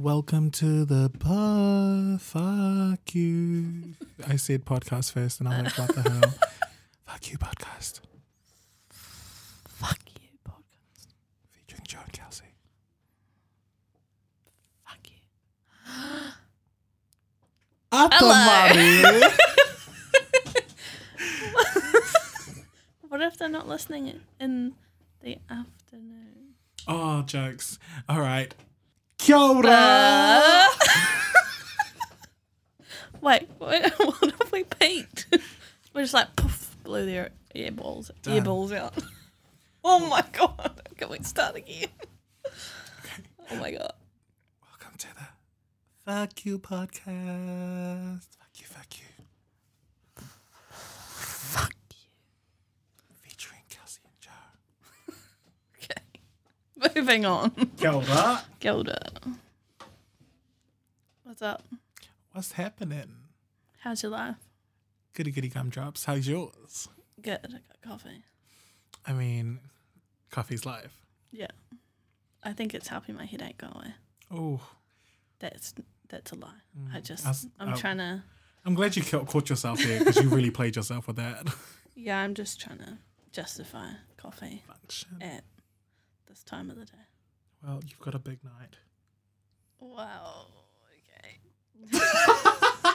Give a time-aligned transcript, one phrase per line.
[0.00, 2.22] Welcome to the pod.
[2.22, 3.94] Fuck you.
[4.28, 6.34] I said podcast first, and I'm like, what the hell?
[7.04, 8.00] Fuck you, podcast.
[8.90, 11.08] Fuck you, podcast.
[11.50, 12.44] Featuring Joe and Kelsey.
[14.86, 15.92] Fuck you.
[17.92, 19.28] Up Hello.
[23.08, 24.74] What if they're not listening in
[25.22, 26.50] the afternoon?
[26.86, 27.78] Oh, jokes.
[28.06, 28.54] All right.
[29.30, 30.64] Uh,
[33.20, 35.26] wait, what, what if we peaked?
[35.94, 38.44] We're just like poof, blew their ear balls, ear Done.
[38.44, 38.94] balls out.
[39.84, 40.80] Oh my god!
[40.96, 41.88] Can we start again?
[43.50, 43.92] Oh my god!
[44.62, 48.26] Welcome to the Fuck You podcast.
[48.38, 49.04] Fuck you, fuck you.
[50.70, 52.08] Fuck you.
[53.20, 55.14] Featuring Kelsey and Joe.
[55.82, 56.02] Okay,
[56.94, 57.50] moving on.
[57.76, 58.42] Kia ora.
[58.60, 59.10] Gilda,
[61.24, 61.62] what's up?
[62.32, 63.14] What's happening?
[63.80, 64.36] How's your life?
[65.14, 66.04] Goody goody gumdrops.
[66.04, 66.88] How's yours?
[67.20, 67.38] Good.
[67.44, 68.22] I got coffee.
[69.06, 69.60] I mean,
[70.30, 70.94] coffee's life.
[71.32, 71.48] Yeah,
[72.42, 73.94] I think it's helping my headache go away.
[74.30, 74.60] Oh,
[75.38, 75.74] That's
[76.08, 76.48] that's a lie.
[76.78, 76.94] Mm.
[76.94, 78.22] I just I I'm uh, I- trying to.
[78.64, 81.46] I'm glad you caught yourself there because you really played yourself with that
[81.94, 82.98] Yeah, I'm just trying to
[83.32, 85.16] justify coffee function.
[85.22, 85.42] at
[86.38, 86.92] this time of the day.
[87.64, 88.76] Well, you've got a big night.
[89.80, 90.46] Wow.
[91.10, 91.38] Okay.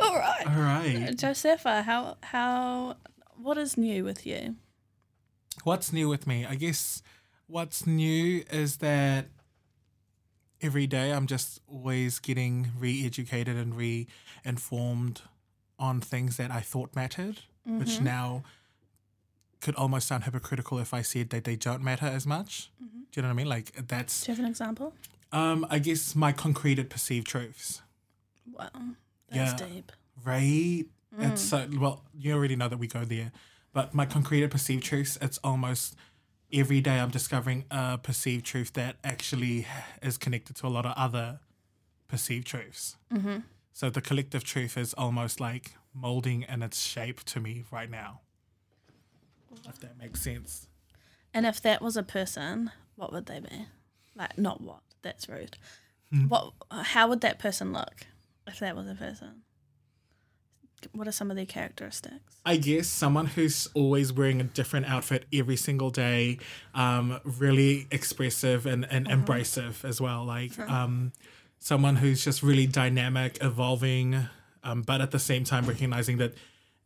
[0.00, 0.46] All right.
[0.46, 1.16] All right.
[1.16, 2.96] Josepha, how how
[3.36, 4.56] what is new with you?
[5.64, 6.46] What's new with me?
[6.46, 7.02] I guess
[7.46, 9.26] what's new is that
[10.60, 14.06] every day I'm just always getting re educated and re
[14.44, 15.22] informed
[15.80, 18.04] on things that I thought mattered, which mm-hmm.
[18.04, 18.44] now
[19.64, 22.70] could almost sound hypocritical if I said that they don't matter as much.
[22.80, 23.48] Do you know what I mean?
[23.56, 24.88] Like that's Do you have an example?
[25.40, 27.82] um I guess my concreted perceived truths.
[28.58, 28.70] Wow.
[29.30, 29.66] That's Yeah.
[29.68, 29.92] deep.
[30.24, 30.84] Right.
[31.18, 33.30] It's so well, you already know that we go there.
[33.72, 35.96] But my concrete perceived truths, it's almost
[36.52, 39.66] every day I'm discovering a perceived truth that actually
[40.02, 41.26] is connected to a lot of other
[42.08, 42.96] perceived truths.
[43.12, 43.38] Mm-hmm.
[43.72, 48.20] So the collective truth is almost like molding in its shape to me right now.
[49.68, 50.68] If that makes sense.
[51.32, 53.66] And if that was a person, what would they be?
[54.14, 55.56] Like not what, that's rude.
[56.10, 56.28] Hmm.
[56.28, 58.06] What how would that person look
[58.46, 59.42] if that was a person?
[60.92, 62.36] What are some of their characteristics?
[62.44, 66.38] I guess someone who's always wearing a different outfit every single day,
[66.74, 70.26] um, really expressive and, and embracive as well.
[70.26, 71.12] Like um,
[71.58, 74.28] someone who's just really dynamic, evolving,
[74.62, 76.34] um, but at the same time recognizing that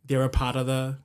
[0.05, 0.99] they're a part of the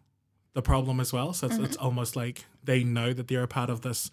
[0.53, 1.33] the problem as well.
[1.33, 1.85] So it's, it's mm-hmm.
[1.85, 4.09] almost like they know that they're a part of this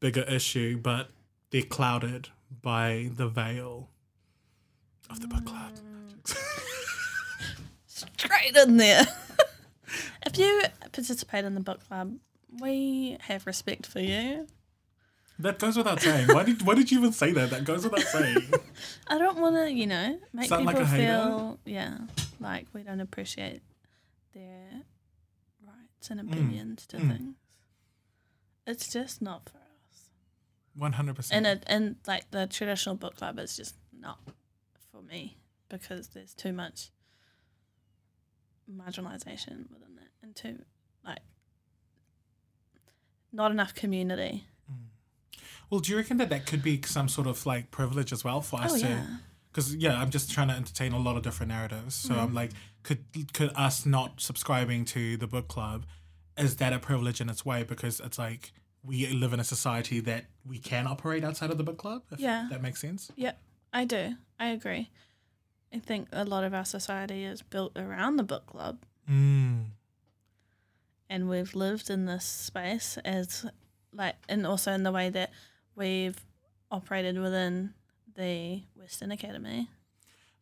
[0.00, 1.10] bigger issue, but
[1.50, 2.28] they're clouded
[2.62, 3.88] by the veil
[5.10, 5.72] of the book club.
[6.24, 6.36] Mm.
[7.86, 9.06] Straight in there.
[10.26, 12.16] if you participate in the book club,
[12.60, 14.46] we have respect for you.
[15.38, 16.28] That goes without saying.
[16.28, 17.50] Why did why did you even say that?
[17.50, 18.52] That goes without saying.
[19.08, 21.98] I don't want to, you know, make like people a feel, yeah,
[22.38, 23.62] like we don't appreciate
[24.34, 24.82] their
[26.02, 27.08] rights and opinions to mm.
[27.08, 27.34] things.
[28.66, 30.10] It's just not for us.
[30.74, 31.46] One hundred percent.
[31.46, 34.18] And it, and like the traditional book club is just not
[34.90, 35.36] for me
[35.68, 36.90] because there's too much
[38.70, 40.62] marginalization within that and too
[41.04, 41.20] like
[43.32, 44.44] not enough community.
[45.68, 48.42] Well, do you reckon that that could be some sort of like privilege as well
[48.42, 48.86] for us Oh to?
[48.86, 49.06] yeah.
[49.52, 51.94] Because yeah, I'm just trying to entertain a lot of different narratives.
[51.94, 52.52] So I'm like,
[52.82, 53.04] could
[53.34, 55.84] could us not subscribing to the book club,
[56.38, 57.62] is that a privilege in its way?
[57.62, 58.52] Because it's like
[58.82, 62.02] we live in a society that we can operate outside of the book club.
[62.10, 62.48] If Yeah.
[62.50, 63.10] that makes sense.
[63.14, 63.38] Yep,
[63.72, 64.16] I do.
[64.40, 64.90] I agree.
[65.72, 69.66] I think a lot of our society is built around the book club, Mm.
[71.08, 73.46] and we've lived in this space as
[73.92, 75.30] like, and also in the way that
[75.76, 76.24] we've
[76.70, 77.74] operated within
[78.14, 79.68] the Western Academy.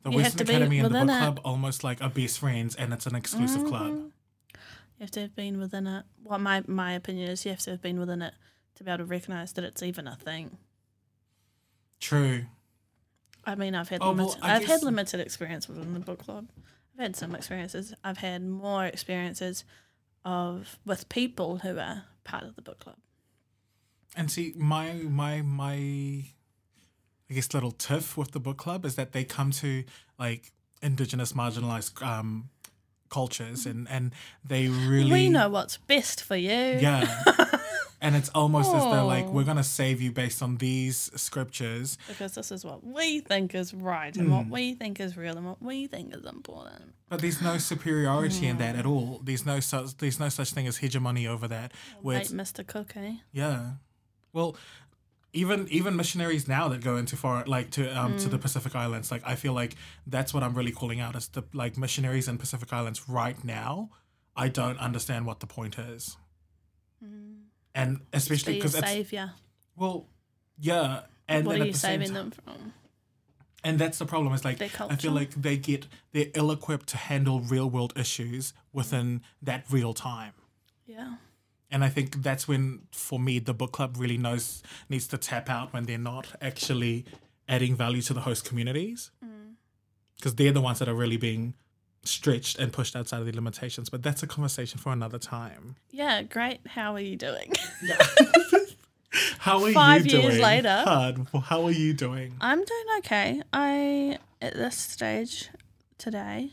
[0.02, 1.18] The You Western Academy and the book within it.
[1.20, 3.92] club almost like are best friends, and it's an exclusive club.
[3.92, 4.12] Mhm.
[4.54, 6.04] You have to have been within it.
[6.22, 8.34] What my my opinion is, you have to have been within it
[8.76, 10.58] to be able to recognize that it's even a thing.
[12.00, 12.46] True.
[13.44, 16.18] I mean, I've had Oh, limited, I I've guess- had limited experience within the book
[16.20, 16.48] club.
[16.94, 17.94] I've had some experiences.
[18.04, 19.64] I've had more experiences
[20.24, 22.96] of with people who are part of the book club.
[24.16, 26.26] And see, my my my,
[27.30, 29.84] I guess little tiff with the book club is that they come to
[30.18, 32.48] like indigenous marginalized um,
[33.08, 34.12] cultures and and
[34.44, 36.50] they really We know what's best for you.
[36.50, 37.22] yeah
[38.00, 39.30] and it's almost as though like Oh.
[39.30, 41.98] we're gonna save you based on these scriptures.
[42.08, 44.50] because this is what we think is right and what Mm.
[44.50, 46.94] we think is real and what we think is important.
[47.08, 49.20] But there's no superiority in that at all.
[49.24, 51.72] There's no such there's no such thing as hegemony over that.
[52.04, 52.64] It's, Mr.
[52.66, 53.14] Cook, eh?
[53.32, 53.72] yeah,
[54.32, 54.56] well,
[55.32, 59.10] even even missionaries now that go into far like to um to the Pacific Islands,
[59.10, 62.38] like I feel like that's what I'm really calling out is the like missionaries in
[62.38, 63.90] Pacific Islands right now.
[64.36, 66.16] I don't understand what the point is,
[67.74, 69.32] and especially because it's savior.
[69.76, 70.06] well,
[70.58, 72.72] yeah, and what are you the saving them from?
[73.62, 74.32] And that's the problem.
[74.32, 78.54] Is like I feel like they get they're ill equipped to handle real world issues
[78.72, 80.32] within that real time.
[80.86, 81.16] Yeah.
[81.70, 85.48] And I think that's when, for me, the book club really knows needs to tap
[85.48, 87.04] out when they're not actually
[87.48, 89.54] adding value to the host communities, mm.
[90.16, 91.54] because they're the ones that are really being
[92.02, 93.88] stretched and pushed outside of their limitations.
[93.88, 95.76] But that's a conversation for another time.
[95.90, 96.60] Yeah, great.
[96.66, 97.52] How are you doing?
[99.38, 100.42] How are Five you years doing?
[100.42, 100.82] later.
[100.84, 101.26] Hard.
[101.44, 102.34] How are you doing?
[102.40, 103.42] I'm doing okay.
[103.52, 105.50] I, at this stage
[105.98, 106.52] today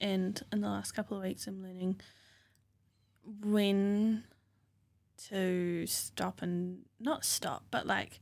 [0.00, 2.00] and in the last couple of weeks, I'm learning
[3.42, 4.24] when
[5.28, 8.20] to stop and not stop, but like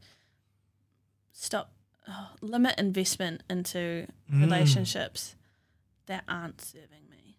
[1.33, 1.73] stop,
[2.09, 4.41] oh, limit investment into Mm.
[4.43, 5.37] relationships
[6.07, 7.37] that aren't serving me.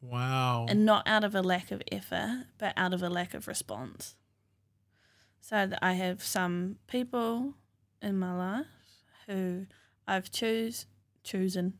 [0.00, 0.66] Wow.
[0.68, 4.16] and not out of a lack of effort, but out of a lack of response.
[5.40, 7.54] So that I have some people
[8.00, 8.66] in my life
[9.26, 9.66] who
[10.06, 10.86] I've choose
[11.22, 11.78] chosen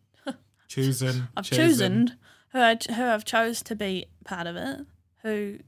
[0.68, 1.28] choosing.
[1.36, 2.16] I've chosen
[2.50, 4.86] who I who I've chose to be part of it,
[5.22, 5.58] who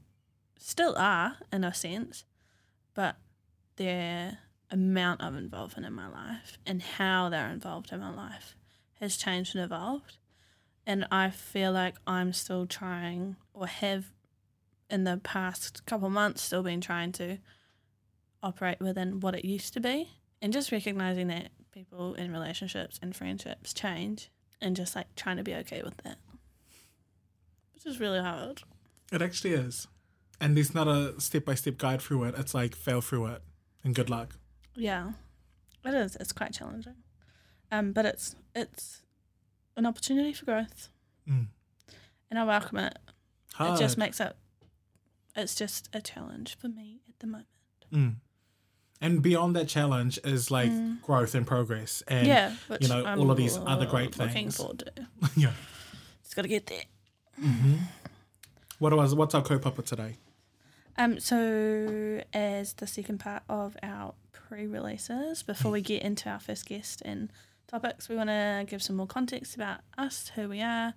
[0.57, 2.25] still are in a sense,
[2.93, 3.17] but
[3.77, 4.39] their
[4.71, 8.55] amount of involvement in my life and how they're involved in my life
[8.99, 10.17] has changed and evolved.
[10.87, 14.05] And I feel like I'm still trying or have
[14.89, 17.37] in the past couple months still been trying to
[18.43, 20.09] operate within what it used to be
[20.41, 24.29] and just recognizing that people in relationships and friendships change
[24.61, 26.17] and just like trying to be okay with that.
[27.73, 28.61] Which is really hard.
[29.11, 29.87] It actually is.
[30.39, 32.35] And there's not a step by step guide through it.
[32.37, 33.41] It's like fail through it
[33.83, 34.35] and good luck.
[34.75, 35.11] Yeah.
[35.85, 36.17] It is.
[36.17, 36.95] It's quite challenging.
[37.71, 39.01] Um, but it's it's
[39.77, 40.89] an opportunity for growth.
[41.29, 41.47] Mm.
[42.29, 42.97] And I welcome it.
[43.53, 43.79] Hard.
[43.79, 44.35] It just makes it
[45.35, 47.47] it's just a challenge for me at the moment.
[47.93, 48.15] Mm.
[49.01, 50.71] And beyond that challenge is like
[51.01, 52.01] growth and progress.
[52.07, 52.55] And yeah.
[52.79, 54.57] You know, I'm all of these other great things.
[54.57, 54.85] to.
[55.35, 55.51] yeah.
[56.23, 56.83] Just gotta get there.
[58.79, 60.15] What was what's our kaupapa today?
[60.97, 66.65] Um, so as the second part of our pre-releases, before we get into our first
[66.65, 67.31] guest and
[67.67, 70.93] topics, we want to give some more context about us, who we are,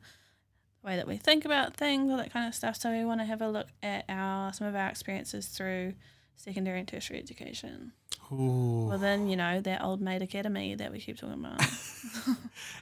[0.82, 2.76] the way that we think about things, all that kind of stuff.
[2.76, 5.94] So we want to have a look at our some of our experiences through
[6.36, 7.92] secondary and tertiary education.
[8.30, 8.92] Ooh.
[8.98, 11.60] then you know, that old maid academy that we keep talking about.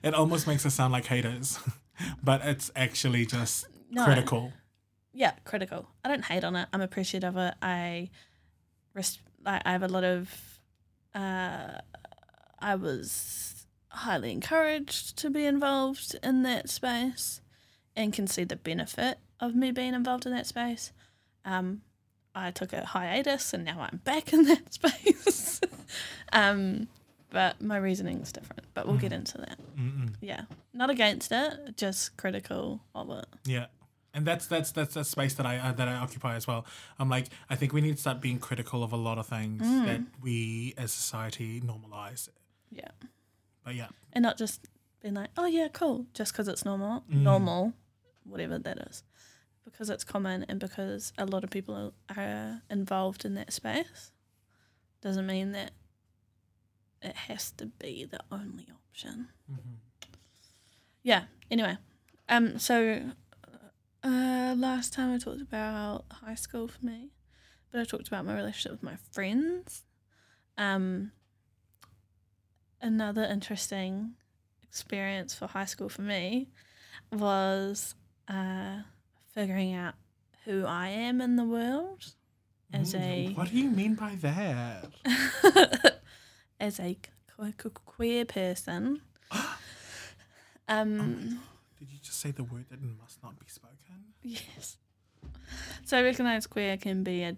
[0.02, 1.58] It almost makes us sound like haters,
[2.22, 4.04] but it's actually just No.
[4.04, 4.52] critical.
[5.16, 5.88] Yeah, critical.
[6.04, 6.68] I don't hate on it.
[6.72, 7.54] I'm appreciative of it.
[7.62, 8.10] I,
[8.92, 10.60] res- I, I have a lot of.
[11.14, 11.78] Uh,
[12.58, 17.40] I was highly encouraged to be involved in that space,
[17.96, 20.92] and can see the benefit of me being involved in that space.
[21.46, 21.80] Um,
[22.34, 25.62] I took a hiatus, and now I'm back in that space.
[26.32, 26.88] um,
[27.30, 28.64] but my reasoning's different.
[28.74, 29.58] But we'll get into that.
[29.78, 30.14] Mm-mm.
[30.20, 30.42] Yeah,
[30.74, 33.24] not against it, just critical of it.
[33.46, 33.66] Yeah.
[34.16, 36.64] And that's that's that's a space that I uh, that I occupy as well.
[36.98, 39.60] I'm like I think we need to start being critical of a lot of things
[39.86, 42.28] that we as society normalize.
[42.70, 42.88] Yeah.
[43.64, 44.66] But yeah, and not just
[45.02, 47.22] being like, oh yeah, cool, just because it's normal, Mm.
[47.22, 47.72] normal,
[48.24, 49.02] whatever that is,
[49.66, 54.12] because it's common and because a lot of people are, are involved in that space,
[55.02, 55.72] doesn't mean that
[57.02, 59.28] it has to be the only option.
[61.02, 61.24] Yeah.
[61.50, 61.76] Anyway,
[62.28, 63.00] um, so
[64.04, 67.10] uh, last time I talked about high school for me,
[67.70, 69.84] but I talked about my relationship with my friends.
[70.58, 71.12] Um,
[72.80, 74.14] another interesting
[74.62, 76.48] experience for high school for me
[77.12, 77.94] was
[78.28, 78.78] uh,
[79.32, 79.94] figuring out
[80.44, 82.12] who I am in the world
[82.72, 84.90] as a what do you mean by that?
[86.60, 86.94] as a
[87.36, 89.00] que- que- queer person.
[90.68, 91.40] Um,
[91.86, 94.12] Did you just say the word that must not be spoken?
[94.22, 94.76] yes.
[95.84, 97.36] So I recognise queer can be a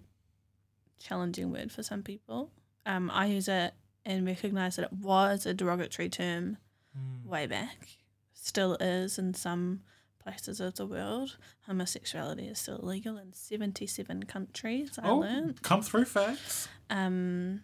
[0.98, 2.50] challenging word for some people.
[2.86, 3.74] Um, I use it
[4.04, 6.56] and recognise that it was a derogatory term
[6.98, 7.26] Mm.
[7.26, 7.88] way back,
[8.32, 9.82] still is in some
[10.18, 11.36] places of the world,
[11.66, 15.62] homosexuality is still illegal in 77 countries, I Oh, learned.
[15.62, 16.66] come through facts.
[16.90, 17.62] Um,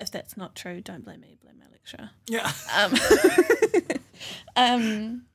[0.00, 2.10] if that's not true, don't blame me, blame my lecturer.
[2.26, 2.50] Yeah.
[2.74, 2.94] Um,
[4.56, 5.26] um,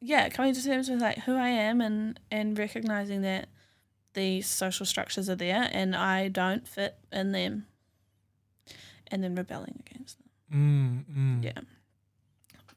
[0.00, 3.48] yeah, coming to terms with like who I am and and recognizing that
[4.14, 7.66] these social structures are there and I don't fit in them,
[9.08, 11.04] and then rebelling against them.
[11.10, 11.44] Mm, mm.
[11.44, 11.60] Yeah.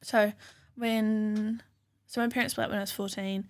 [0.02, 0.34] So
[0.76, 1.62] when
[2.08, 3.48] so my parents split when I was fourteen,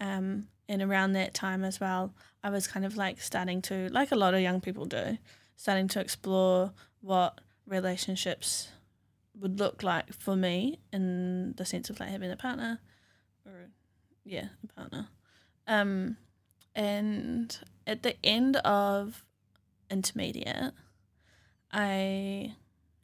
[0.00, 2.12] um, and around that time as well,
[2.42, 5.18] I was kind of like starting to like a lot of young people do,
[5.56, 8.68] starting to explore what relationships
[9.40, 12.80] would look like for me in the sense of like having a partner
[13.46, 13.68] or
[14.24, 15.08] yeah, a partner.
[15.66, 16.16] Um
[16.74, 19.24] and at the end of
[19.90, 20.72] intermediate
[21.70, 22.54] I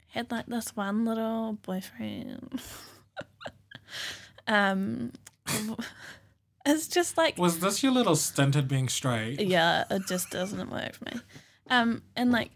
[0.08, 2.60] had like this one little boyfriend.
[4.46, 5.12] um
[6.66, 9.40] it's just like Was this your little stint at being straight?
[9.40, 11.20] yeah, it just doesn't work for me.
[11.70, 12.50] Um, and like,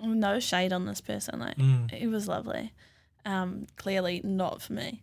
[0.00, 1.38] no shade on this person.
[1.40, 1.90] Like, Mm.
[1.92, 2.72] he was lovely.
[3.24, 5.02] Um, clearly not for me.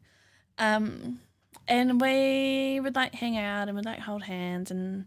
[0.58, 1.20] Um,
[1.68, 5.06] and we would like hang out and we'd like hold hands and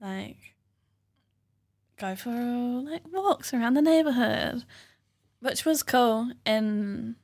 [0.00, 0.36] like
[1.98, 4.64] go for like walks around the neighborhood,
[5.40, 7.14] which was cool and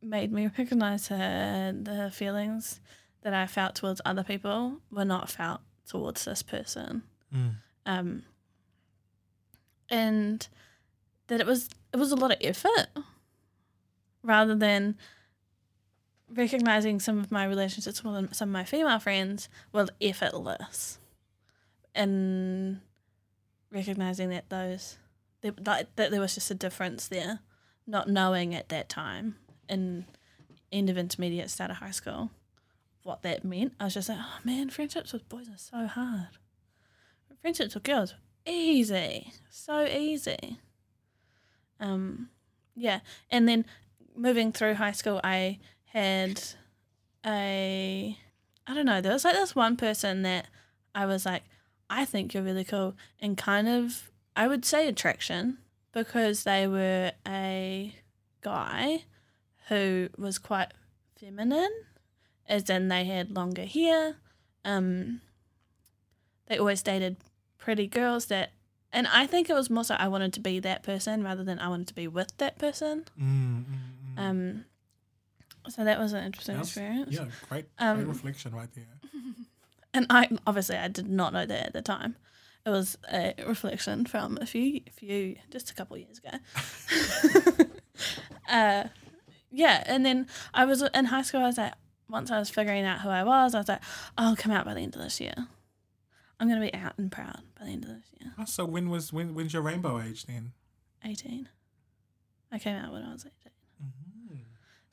[0.00, 2.80] made me recognize her the feelings
[3.22, 7.02] that I felt towards other people were not felt towards this person.
[7.34, 7.56] Mm.
[7.84, 8.22] Um,
[9.90, 10.46] and
[11.26, 12.88] that it was it was a lot of effort
[14.22, 14.96] rather than
[16.34, 20.98] recognizing some of my relationships with some of my female friends were effortless.
[21.94, 22.80] And
[23.72, 24.98] recognizing that those
[25.42, 27.40] that, that there was just a difference there
[27.86, 29.36] not knowing at that time
[29.68, 30.04] in
[30.72, 32.30] end of intermediate start of high school
[33.02, 33.72] what that meant.
[33.80, 36.28] I was just like oh man friendships with boys are so hard.
[37.40, 38.14] Friendships with girls
[38.46, 40.58] easy so easy.
[41.80, 42.30] Um
[42.74, 43.00] yeah.
[43.30, 43.64] And then
[44.14, 45.58] moving through high school i
[45.92, 46.42] had
[47.26, 48.16] a
[48.66, 50.46] i don't know there was like this one person that
[50.94, 51.42] i was like
[51.90, 55.58] i think you're really cool and kind of i would say attraction
[55.92, 57.94] because they were a
[58.40, 59.02] guy
[59.68, 60.68] who was quite
[61.18, 61.70] feminine
[62.48, 64.16] as in they had longer hair
[64.64, 65.20] um
[66.46, 67.16] they always dated
[67.58, 68.52] pretty girls that
[68.90, 71.58] and I think it was more so I wanted to be that person rather than
[71.58, 73.04] I wanted to be with that person.
[73.20, 73.64] Mm, mm,
[74.16, 74.18] mm.
[74.18, 74.64] Um
[75.68, 77.14] so that was an interesting experience.
[77.14, 78.84] yeah, great, Um, great reflection right there.
[79.94, 82.16] And I obviously I did not know that at the time.
[82.66, 87.64] It was a reflection from a few few just a couple of years ago.
[88.48, 88.84] uh
[89.50, 91.72] yeah, and then I was in high school I was like
[92.08, 93.80] once I was figuring out who I was, I was like,
[94.16, 95.34] I'll come out by the end of this year.
[96.38, 98.32] I'm gonna be out and proud by the end of this year.
[98.38, 100.52] Oh, so when was when when's your rainbow age then?
[101.04, 101.48] 18.
[102.52, 103.52] I came out when I was 18.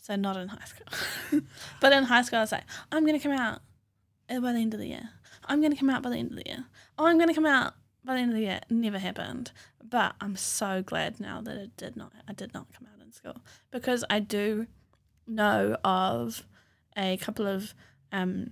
[0.06, 1.42] So not in high school.
[1.82, 3.62] but in high school, I was like, I'm going to come out
[4.30, 5.10] by the end of the year.
[5.46, 6.66] I'm going to come out by the end of the year.
[7.00, 8.60] Oh, I'm going to come out by the end of the year.
[8.62, 9.52] It never happened.
[9.84, 12.12] But I'm so glad now that it did not.
[12.28, 13.38] I did not come out in school
[13.72, 14.68] because I do
[15.26, 16.46] know of
[16.96, 17.74] a couple of
[18.12, 18.52] um,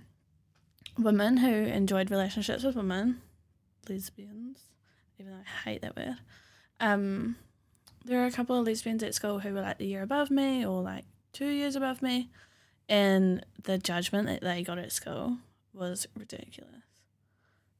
[0.98, 3.20] women who enjoyed relationships with women,
[3.88, 4.58] lesbians,
[5.20, 6.16] even though I hate that word.
[6.80, 7.36] Um,
[8.04, 10.66] there are a couple of lesbians at school who were like the year above me
[10.66, 11.04] or like
[11.34, 12.30] two years above me,
[12.88, 15.36] and the judgment that they got at school
[15.74, 16.70] was ridiculous.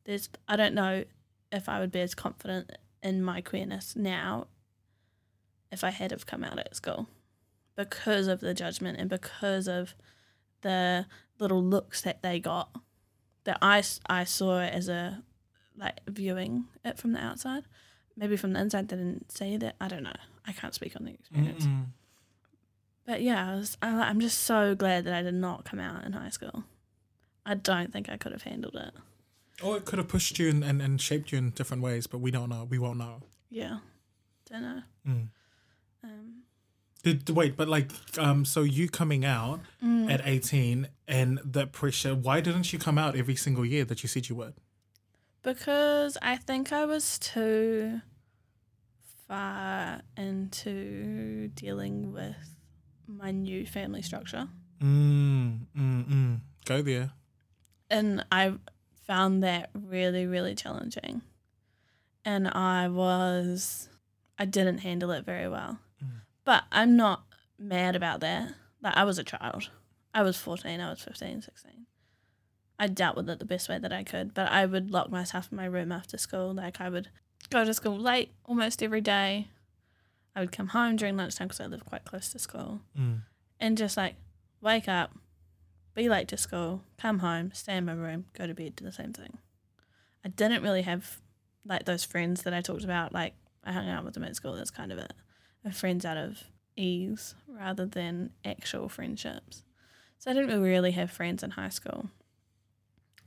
[0.04, 1.04] There's, I don't know
[1.50, 4.48] if I would be as confident in my queerness now
[5.70, 7.08] if I had have come out at school
[7.76, 9.94] because of the judgment and because of
[10.62, 11.06] the
[11.38, 12.70] little looks that they got
[13.44, 15.22] that I, I saw as a
[15.76, 17.64] like viewing it from the outside
[18.16, 20.12] maybe from the inside they didn't see that i don't know
[20.46, 21.86] i can't speak on the experience Mm-mm.
[23.06, 26.04] But yeah I was, I, i'm just so glad that i did not come out
[26.04, 26.64] in high school
[27.46, 28.94] i don't think i could have handled it
[29.62, 32.18] Or it could have pushed you and, and, and shaped you in different ways, but
[32.18, 32.64] we don't know.
[32.68, 33.22] We won't know.
[33.50, 33.78] yeah
[34.50, 35.28] don't know Mm.
[36.02, 36.42] um,
[37.02, 42.14] Did, wait, but like, um, so you coming out mm, at 18 and the pressure,
[42.14, 44.54] why didn't you come out every single year that you said you would?
[45.42, 48.00] because i think i was too
[49.28, 52.36] far into dealing with
[53.06, 54.48] my new family structure
[54.82, 56.40] Mm, mm, mm.
[56.66, 57.12] Go there.
[57.90, 58.54] and I
[59.06, 61.22] found that really, really challenging.
[62.24, 63.88] And I was,
[64.38, 65.78] I didn't handle it very well.
[66.04, 66.08] Mm.
[66.44, 67.24] But I'm not
[67.58, 68.52] mad about that.
[68.82, 69.70] Like, I was a child.
[70.12, 71.86] I was 14, I was 15, 16.
[72.78, 75.48] I dealt with it the best way that I could, but I would lock myself
[75.50, 76.52] in my room after school.
[76.52, 77.08] Like I would
[77.50, 79.48] go to school late almost every day.
[80.36, 83.22] I would come home during lunchtime because I live quite close to school Mm.
[83.60, 84.16] and just like
[84.60, 85.12] wake up,
[85.94, 88.92] be late to school, come home, stay in my room, go to bed, do the
[88.92, 89.38] same thing.
[90.24, 91.18] I didn't really have
[91.64, 93.12] like those friends that I talked about.
[93.12, 94.54] Like I hung out with them at school.
[94.54, 95.12] That's kind of it.
[95.72, 96.42] Friends out of
[96.76, 99.62] ease rather than actual friendships.
[100.18, 102.10] So I didn't really have friends in high school.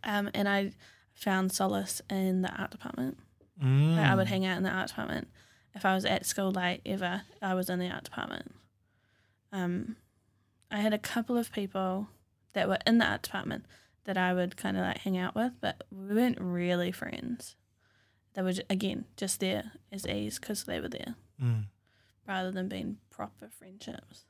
[0.03, 0.71] Um, and I
[1.13, 3.17] found solace in the art department.
[3.63, 3.95] Mm.
[3.97, 5.27] Like, I would hang out in the art department.
[5.75, 8.53] If I was at school late ever, I was in the art department.
[9.51, 9.95] Um,
[10.71, 12.07] I had a couple of people
[12.53, 13.65] that were in the art department
[14.05, 17.55] that I would kind of like hang out with, but we weren't really friends.
[18.33, 21.65] They were again just there as ease because they were there, Mm.
[22.27, 24.25] rather than being proper friendships.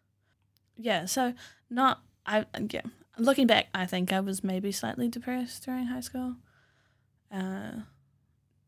[0.77, 1.33] Yeah, so
[1.69, 2.81] not I yeah.
[3.17, 6.35] Looking back, I think I was maybe slightly depressed during high school.
[7.31, 7.81] Uh,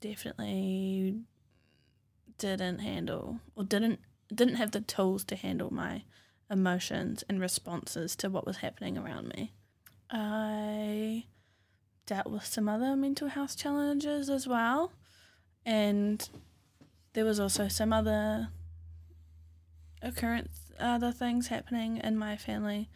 [0.01, 1.21] definitely
[2.39, 3.99] didn't handle or didn't
[4.33, 6.03] didn't have the tools to handle my
[6.51, 9.53] emotions and responses to what was happening around me.
[10.09, 11.25] I
[12.05, 14.91] dealt with some other mental health challenges as well,
[15.65, 16.27] and
[17.13, 18.49] there was also some other
[20.01, 22.89] occurrence, other things happening in my family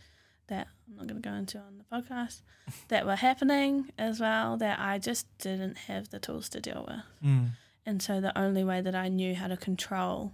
[0.48, 2.42] that I'm not going to go into on the podcast
[2.90, 7.30] that were happening as well that I just didn't have the tools to deal with.
[7.30, 7.50] Mm.
[7.86, 10.34] And so the only way that I knew how to control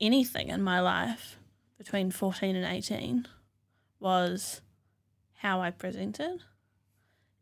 [0.00, 1.36] anything in my life
[1.78, 3.26] between 14 and 18
[3.98, 4.60] was
[5.38, 6.40] how I presented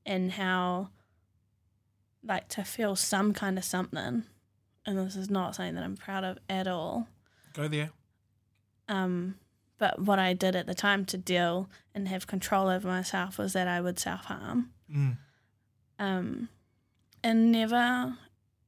[0.04, 0.90] and how,
[2.24, 4.24] like, to feel some kind of something.
[4.86, 7.08] And this is not something that I'm proud of at all.
[7.52, 7.90] Go there.
[8.88, 9.36] Um,
[9.78, 13.52] but what I did at the time to deal and have control over myself was
[13.52, 15.18] that I would self harm Mm.
[15.98, 16.48] um,
[17.22, 18.16] and never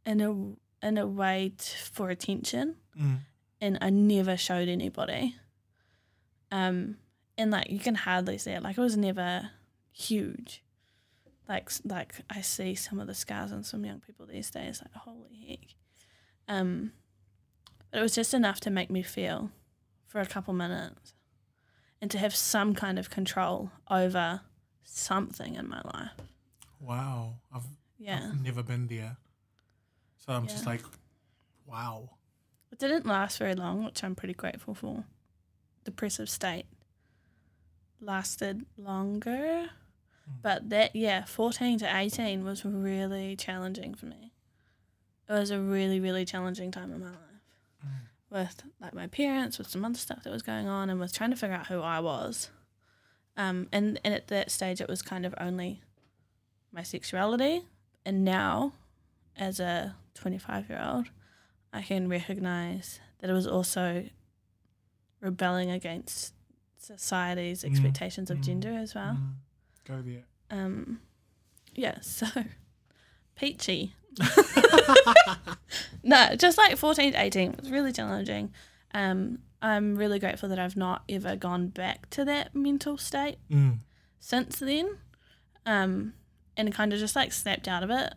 [0.06, 3.18] in a in a way t- for attention, Mm.
[3.60, 5.36] and I never showed anybody.
[6.50, 6.96] Um,
[7.38, 8.62] and like you can hardly see it.
[8.62, 9.50] Like it was never
[9.92, 10.62] huge.
[11.48, 14.80] Like like I see some of the scars on some young people these days.
[14.82, 15.74] Like holy heck.
[16.48, 16.92] Um,
[17.90, 19.50] but it was just enough to make me feel
[20.06, 21.14] for a couple minutes,
[22.00, 24.40] and to have some kind of control over
[24.82, 26.10] something in my life.
[26.80, 27.34] Wow.
[27.54, 27.66] I've,
[27.98, 28.30] Yeah.
[28.32, 29.16] I've never been there.
[30.30, 30.82] So I'm just like,
[31.66, 32.08] wow.
[32.70, 35.02] It didn't last very long, which I'm pretty grateful for.
[35.84, 36.66] Depressive state
[38.00, 39.70] lasted longer,
[40.28, 40.42] Mm.
[40.42, 44.32] but that yeah, 14 to 18 was really challenging for me.
[45.28, 47.42] It was a really really challenging time in my life
[47.84, 47.90] Mm.
[48.30, 51.30] with like my parents, with some other stuff that was going on, and was trying
[51.30, 52.50] to figure out who I was.
[53.36, 55.82] Um, and and at that stage, it was kind of only
[56.70, 57.66] my sexuality,
[58.04, 58.74] and now,
[59.34, 61.06] as a 25 year old,
[61.72, 64.04] I can recognize that it was also
[65.20, 66.34] rebelling against
[66.78, 69.18] society's Mm, expectations of mm, gender as well.
[69.20, 69.34] Mm.
[69.86, 70.24] Go there.
[70.50, 71.00] Um,
[71.74, 72.26] yeah, so
[73.36, 73.94] peachy.
[76.02, 78.52] no, just like 14 to 18 was really challenging.
[78.92, 83.80] Um, I'm really grateful that I've not ever gone back to that mental state Mm.
[84.18, 84.98] since then.
[85.66, 86.14] Um,
[86.56, 88.12] and kind of just like snapped out of it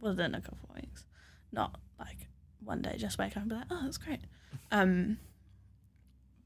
[0.00, 1.04] within a couple of weeks.
[1.52, 2.26] Not like
[2.64, 4.20] one day just wake up and be like, oh, that's great.
[4.70, 5.18] Um,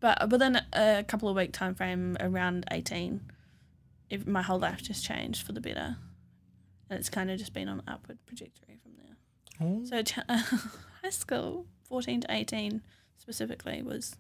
[0.01, 3.21] but within a couple of week time frame, around 18,
[4.11, 5.97] ev- my whole life just changed for the better.
[6.89, 9.17] And it's kind of just been on an upward trajectory from there.
[9.61, 9.85] Oh.
[9.85, 10.19] So ch-
[11.03, 12.83] high school, 14 to 18
[13.17, 14.17] specifically, was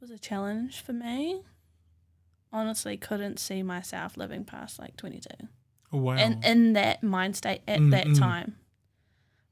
[0.00, 1.42] was a challenge for me.
[2.52, 5.28] Honestly, couldn't see myself living past like 22
[5.90, 6.14] wow.
[6.14, 8.18] and in that mind state at Mm, that mm.
[8.18, 8.56] time.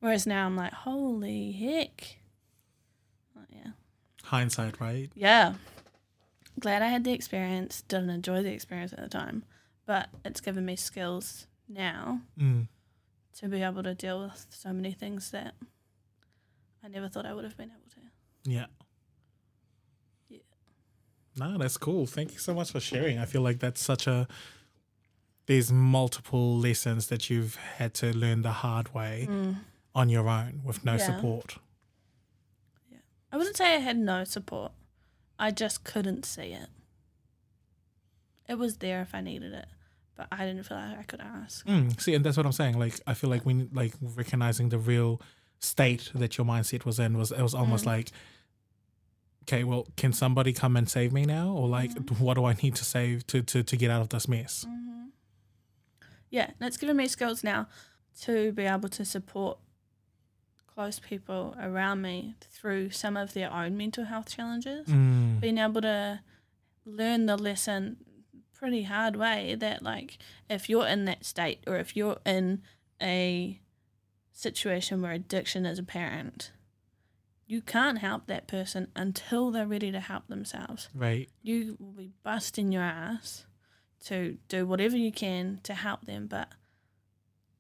[0.05, 2.19] Whereas now I'm like, holy heck.
[3.35, 3.71] Like, yeah.
[4.25, 5.11] Hindsight, right?
[5.15, 5.55] Yeah.
[6.61, 7.81] Glad I had the experience.
[7.89, 9.45] Didn't enjoy the experience at the time,
[9.87, 12.69] but it's given me skills now Mm.
[13.39, 15.55] to be able to deal with so many things that
[16.83, 18.51] I never thought I would have been able to.
[18.51, 18.67] Yeah.
[20.29, 20.41] Yeah.
[21.35, 22.05] No, that's cool.
[22.05, 23.19] Thank you so much for sharing.
[23.19, 24.29] I feel like that's such a
[25.47, 29.57] there's multiple lessons that you've had to learn the hard way Mm.
[29.95, 31.07] On your own with no Yeah.
[31.07, 31.59] support.
[32.91, 32.99] Yeah.
[33.33, 34.73] I wouldn't say I had no support.
[35.39, 36.69] I just couldn't see it.
[38.49, 39.67] It was there if I needed it,
[40.17, 41.67] but I didn't feel like I could ask.
[41.67, 42.79] Mm, see, and that's what I'm saying.
[42.79, 45.21] Like, I feel like when like recognizing the real
[45.61, 47.89] state that your mindset was in was it was almost Mm.
[47.89, 48.11] like
[49.45, 52.75] okay, well, can somebody come and save me now, or like, what do I need
[52.77, 54.67] to save to to to get out of this mess?
[56.31, 57.69] Yeah, and it's given me skills now
[58.23, 59.59] to be able to support
[60.75, 64.89] close people around me through some of their own mental health challenges.
[64.89, 65.41] Mm.
[65.41, 66.21] Being able to
[66.85, 67.97] learn the lesson
[68.53, 72.63] pretty hard way that like if you're in that state or if you're in
[73.01, 73.61] a
[74.33, 76.51] situation where addiction is apparent,
[77.47, 81.29] you can't help that person until they're ready to help themselves Right.
[81.43, 83.45] you will be busting your ass
[84.07, 86.49] to do whatever you can to help them but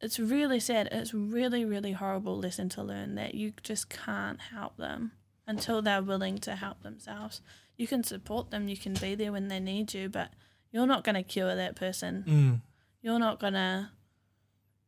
[0.00, 0.88] it's really sad.
[0.92, 5.12] It's really really horrible lesson to learn that you just can't help them
[5.46, 7.40] until they're willing to help themselves.
[7.76, 10.30] You can support them you can be there when they need you but
[10.70, 12.24] you're not going to cure that person.
[12.26, 12.60] Mm.
[13.02, 13.90] you're not going to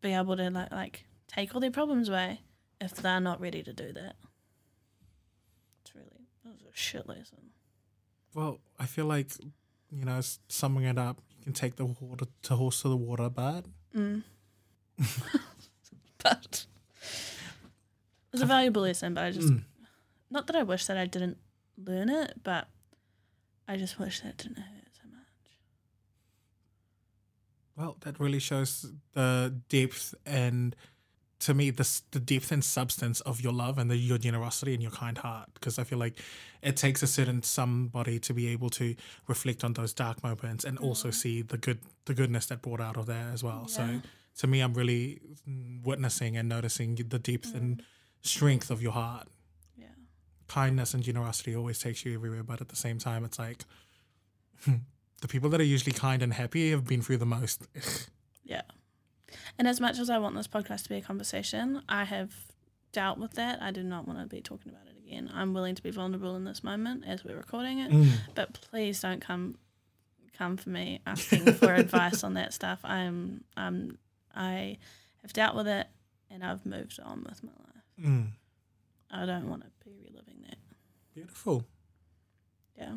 [0.01, 2.41] be able to like like take all their problems away
[2.81, 4.17] if they're not ready to do that.
[5.83, 7.51] It's really that was a shit lesson.
[8.35, 9.29] Well, I feel like,
[9.91, 13.29] you know, summing it up, you can take the water to horse to the water,
[13.31, 13.65] but
[13.95, 14.23] Mm.
[16.23, 16.67] but
[17.05, 19.63] it was a valuable lesson, but I just Mm.
[20.31, 21.39] not that I wish that I didn't
[21.77, 22.69] learn it, but
[23.69, 25.27] I just wish that didn't hurt so much.
[27.77, 30.75] well, that really shows the depth and,
[31.41, 34.83] to me, the the depth and substance of your love and the, your generosity and
[34.83, 35.51] your kind heart.
[35.55, 36.19] Because I feel like
[36.63, 38.95] it takes a certain somebody to be able to
[39.29, 42.97] reflect on those dark moments and also see the good the goodness that brought out
[42.97, 43.67] of there as well.
[43.69, 43.75] Yeah.
[43.77, 44.01] So
[44.39, 47.83] to me, I'm really mm, witnessing and noticing the depth and
[48.23, 49.29] strength of your heart.
[49.77, 49.87] Yeah.
[50.49, 53.65] kindness and generosity always takes you everywhere, but at the same time, it's like
[54.67, 57.67] the people that are usually kind and happy have been through the most.
[58.45, 58.63] Yeah.
[59.59, 62.33] And as much as I want this podcast to be a conversation, I have
[62.93, 63.61] dealt with that.
[63.63, 65.31] I do not want to be talking about it again.
[65.35, 68.11] I'm willing to be vulnerable in this moment as we're recording it, Mm.
[68.35, 69.57] but please don't come
[70.37, 72.81] come for me asking for advice on that stuff.
[72.85, 73.99] I'm um
[74.37, 74.79] I
[75.23, 75.87] have dealt with it
[76.31, 78.11] and I've moved on with my life.
[78.11, 78.29] Mm.
[79.11, 80.59] I don't want to be reliving that.
[81.15, 81.65] Beautiful.
[82.77, 82.97] Yeah.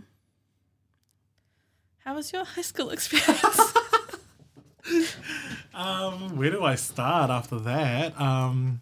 [2.04, 3.73] How was your high school experience?
[5.80, 8.19] Um, where do I start after that?
[8.19, 8.82] Um,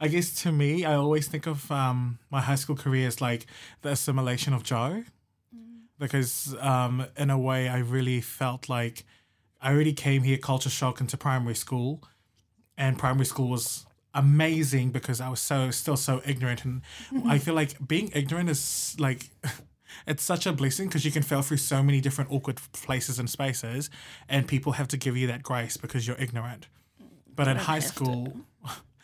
[0.00, 3.46] I guess to me, I always think of um, my high school career as like
[3.80, 5.02] the assimilation of Joe,
[5.98, 9.04] because um, in a way, I really felt like
[9.62, 12.02] I already came here culture shock into primary school,
[12.76, 16.82] and primary school was amazing because I was so still so ignorant, and
[17.26, 19.30] I feel like being ignorant is like.
[20.06, 23.28] It's such a blessing because you can fail through so many different awkward places and
[23.28, 23.90] spaces,
[24.26, 26.66] and people have to give you that grace because you're ignorant.
[27.36, 28.32] But in high school,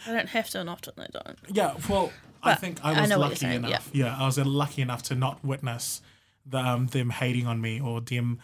[0.07, 1.39] I don't have to, and often they don't.
[1.53, 2.11] yeah, well,
[2.43, 3.91] I think I I was know lucky saying, enough.
[3.93, 4.17] Yeah.
[4.19, 6.01] I was lucky enough to not witness
[6.47, 8.39] the, um, them hating on me or them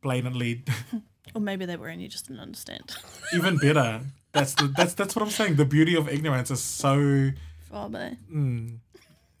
[0.00, 0.64] blatantly.
[1.34, 2.96] Or maybe they were and you just didn't understand.
[3.34, 4.00] even better.
[4.32, 5.56] That's the, that's that's what I'm saying.
[5.56, 7.30] The beauty of ignorance is so.
[7.70, 8.16] Probably.
[8.32, 8.78] Mm,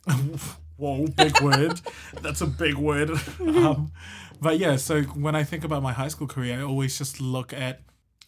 [0.76, 1.80] whoa, big word.
[2.22, 3.10] That's a big word.
[3.40, 3.92] Um,
[4.40, 7.52] but yeah, so when I think about my high school career, I always just look
[7.52, 7.80] at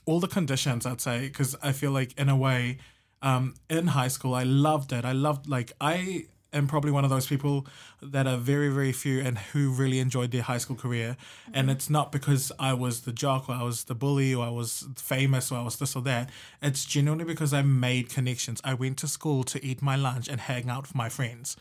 [0.06, 2.78] all the conditions, I'd say, because I feel like in a way,
[3.22, 5.04] um, in high school, I loved it.
[5.04, 7.66] I loved, like, I am probably one of those people
[8.02, 11.16] that are very, very few and who really enjoyed their high school career.
[11.18, 11.52] Mm-hmm.
[11.54, 14.50] And it's not because I was the jock or I was the bully or I
[14.50, 16.30] was famous or I was this or that.
[16.60, 18.60] It's genuinely because I made connections.
[18.64, 21.56] I went to school to eat my lunch and hang out with my friends.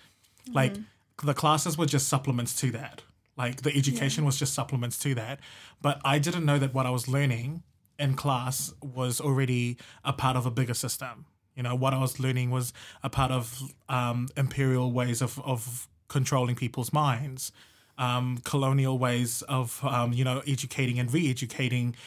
[0.45, 0.55] Mm-hmm.
[0.55, 0.75] Like,
[1.23, 3.01] the classes were just supplements to that.
[3.37, 5.39] Like the education was just supplements to that.
[5.81, 7.63] But I didn't know that what I was learning
[7.97, 11.25] in class was already a part of a bigger system.
[11.59, 12.71] You know, what I was learning was
[13.03, 17.51] a part of um, imperial ways of, of controlling people's minds,
[17.97, 21.97] um, colonial ways of, um, you know, educating and re educating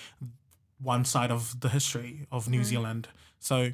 [0.81, 3.09] one side of the history of New Zealand.
[3.41, 3.73] So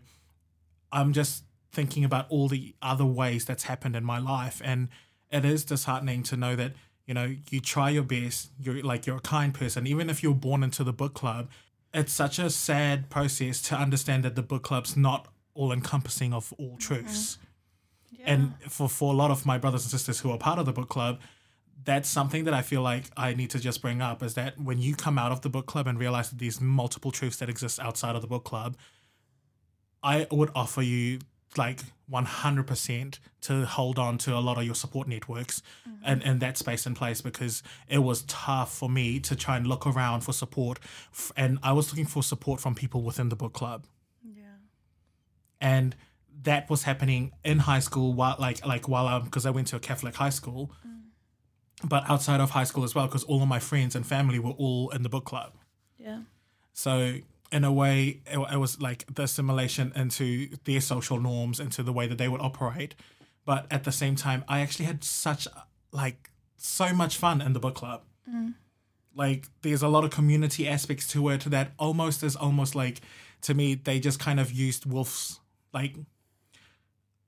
[0.91, 4.61] I'm just thinking about all the other ways that's happened in my life.
[4.65, 4.89] And
[5.31, 6.73] it is disheartening to know that,
[7.07, 10.35] you know, you try your best, you're like, you're a kind person, even if you're
[10.35, 11.49] born into the book club.
[11.95, 16.53] It's such a sad process to understand that the book club's not all encompassing of
[16.59, 16.77] all mm-hmm.
[16.77, 17.39] truths.
[18.25, 20.73] And for, for a lot of my brothers and sisters who are part of the
[20.73, 21.21] book club,
[21.85, 24.79] that's something that I feel like I need to just bring up is that when
[24.79, 27.79] you come out of the book club and realize that there's multiple truths that exist
[27.81, 28.77] outside of the book club,
[30.03, 31.21] I would offer you
[31.57, 36.03] like 100% to hold on to a lot of your support networks mm-hmm.
[36.05, 39.67] and, and that space and place because it was tough for me to try and
[39.67, 40.79] look around for support.
[41.37, 43.98] And I was looking for support from people within the book club Yeah.
[45.61, 45.95] And
[46.43, 49.77] that was happening in high school while like like while I'm because I went to
[49.77, 51.01] a Catholic high school mm.
[51.89, 54.53] but outside of high school as well, because all of my friends and family were
[54.53, 55.55] all in the book club.
[55.99, 56.21] Yeah.
[56.73, 57.17] So
[57.51, 61.93] in a way, it, it was like the assimilation into their social norms, into the
[61.93, 62.95] way that they would operate.
[63.45, 65.49] But at the same time, I actually had such
[65.91, 68.03] like so much fun in the book club.
[68.31, 68.55] Mm.
[69.15, 73.01] Like there's a lot of community aspects to it that almost is almost like
[73.41, 75.41] to me they just kind of used wolves
[75.73, 75.95] like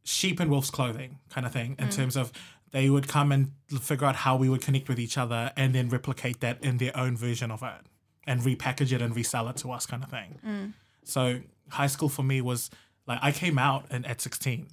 [0.03, 1.95] sheep in wolf's clothing kind of thing in mm.
[1.95, 2.33] terms of
[2.73, 5.89] they would come and figure out how we would connect with each other and then
[5.89, 7.87] replicate that in their own version of it
[8.27, 10.39] and repackage it and resell it to us kind of thing.
[10.47, 10.73] Mm.
[11.05, 12.71] So high school for me was
[13.07, 14.69] like I came out and at 16.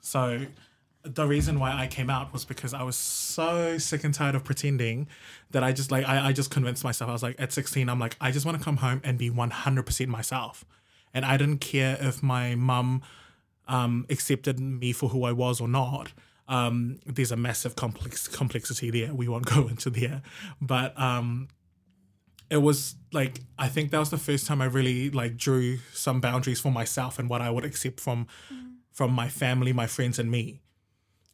[0.00, 0.46] So
[1.02, 4.44] the reason why I came out was because I was so sick and tired of
[4.44, 5.08] pretending
[5.50, 7.98] that I just like I, I just convinced myself I was like at 16 I'm
[7.98, 10.64] like I just want to come home and be 100% myself
[11.16, 13.02] and I didn't care if my mum
[13.66, 16.12] um, accepted me for who I was or not
[16.48, 20.22] um, there's a massive complex complexity there we won't go into there
[20.60, 21.48] but um,
[22.50, 26.20] it was like I think that was the first time I really like drew some
[26.20, 28.26] boundaries for myself and what I would accept from
[28.92, 30.62] from my family, my friends, and me.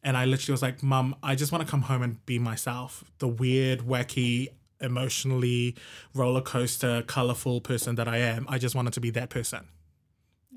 [0.03, 3.05] And I literally was like, Mum, I just want to come home and be myself.
[3.19, 4.49] The weird, wacky,
[4.83, 5.75] emotionally
[6.13, 8.45] roller coaster, colorful person that I am.
[8.49, 9.67] I just wanted to be that person.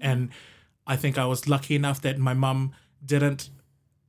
[0.00, 0.30] And
[0.86, 3.50] I think I was lucky enough that my mum didn't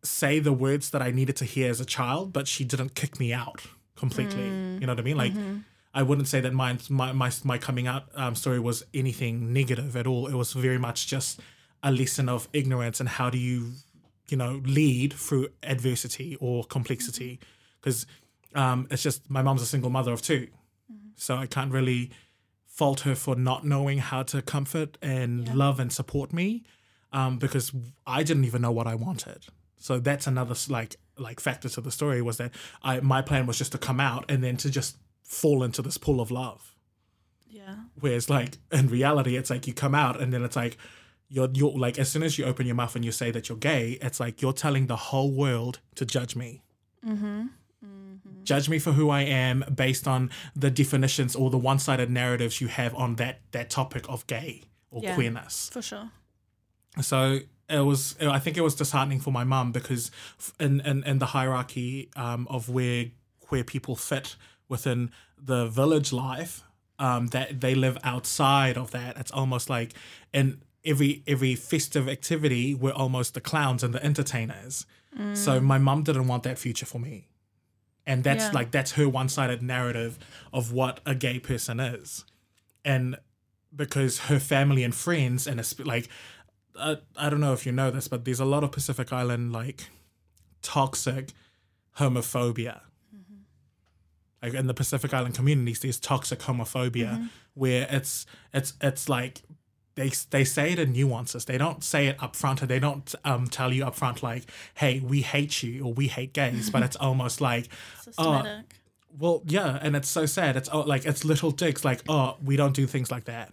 [0.04, 3.20] say the words that I needed to hear as a child, but she didn't kick
[3.20, 3.64] me out
[3.96, 4.44] completely.
[4.44, 4.82] Mm.
[4.82, 5.18] You know what I mean?
[5.18, 5.58] Like, mm-hmm.
[5.94, 9.96] I wouldn't say that my my my, my coming out um, story was anything negative
[9.96, 10.28] at all.
[10.28, 11.40] It was very much just
[11.84, 13.72] a lesson of ignorance and how do you,
[14.30, 17.34] you know, lead through adversity or complexity.
[17.34, 17.44] Mm-hmm.
[17.82, 18.06] Because
[18.58, 20.48] um, it's just my mom's a single mother of 2
[21.18, 22.12] so I can't really
[22.66, 26.64] fault her for not knowing how to comfort and love and support me,
[27.12, 27.72] um, because
[28.06, 29.48] I didn't even know what I wanted.
[29.78, 32.52] So that's another like like factor to the story was that
[32.84, 35.98] I my plan was just to come out and then to just fall into this
[35.98, 36.76] pool of love.
[37.48, 37.76] Yeah.
[38.00, 40.78] Whereas like in reality, it's like you come out and then it's like
[41.30, 43.58] you're you're like as soon as you open your mouth and you say that you're
[43.58, 46.62] gay, it's like you're telling the whole world to judge me.
[48.48, 49.56] Judge me for who I am
[49.86, 54.26] based on the definitions or the one-sided narratives you have on that that topic of
[54.28, 55.16] gay or Yeah.
[55.16, 55.70] queerness.
[55.74, 56.08] For sure.
[57.02, 58.16] So it was.
[58.22, 60.12] I think it was disheartening for my mum because
[60.60, 63.06] in in, in the hierarchy um, of where
[63.42, 64.36] queer people fit
[64.70, 66.64] within the village life,
[67.00, 69.18] um, that they live outside of that.
[69.18, 69.94] It's almost like
[70.34, 74.86] in every every festive activity, we're almost the clowns and the entertainers.
[75.34, 77.28] So my mum didn't want that future for me.
[78.08, 78.52] And that's Yeah.
[78.54, 80.18] like that's her one-sided narrative
[80.52, 82.26] of what a gay person is.
[82.84, 83.18] And
[83.76, 86.08] because her family and friends and like
[86.76, 89.52] uh, I don't know if you know this, but there's a lot of Pacific Island
[89.52, 89.90] like
[90.62, 91.34] toxic
[91.98, 92.82] homophobia.
[94.42, 99.42] Like in the Pacific Island communities, there's toxic homophobia where it's it's it's like
[99.98, 101.46] they they say it in nuances.
[101.46, 104.44] They don't say it up front, or they don't um, tell you up front like,
[104.76, 107.68] "Hey, we hate you" or "We hate gays." but it's almost like,
[108.02, 108.76] Systematic.
[109.18, 110.56] well, yeah, and it's so sad.
[110.56, 113.52] It's oh, like it's little digs like, oh, we don't do things like that.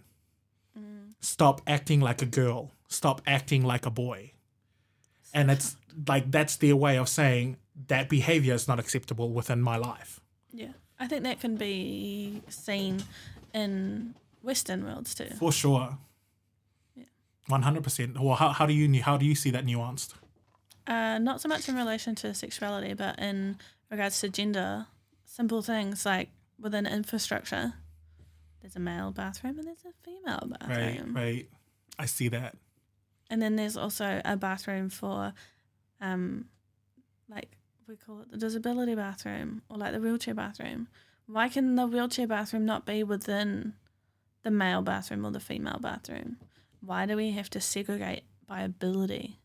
[1.19, 2.71] Stop acting like a girl.
[2.87, 4.31] Stop acting like a boy.
[5.33, 5.75] And it's
[6.07, 10.21] like that's their way of saying that behavior is not acceptable within my life.
[10.53, 10.73] yeah.
[10.97, 13.03] I think that can be seen
[13.53, 15.29] in Western worlds too.
[15.37, 15.97] For sure.
[17.47, 18.19] One hundred percent.
[18.19, 20.13] Well, how, how do you how do you see that nuanced?
[20.87, 23.57] Uh, not so much in relation to sexuality, but in
[23.89, 24.87] regards to gender,
[25.25, 26.29] simple things like
[26.59, 27.73] within infrastructure,
[28.61, 31.13] there's a male bathroom and there's a female bathroom.
[31.13, 31.49] Right, right.
[31.97, 32.55] I see that.
[33.29, 35.33] And then there's also a bathroom for,
[36.01, 36.45] um,
[37.29, 40.87] like we call it the disability bathroom or like the wheelchair bathroom.
[41.27, 43.73] Why can the wheelchair bathroom not be within
[44.43, 46.37] the male bathroom or the female bathroom?
[46.85, 49.39] Why do we have to segregate by ability?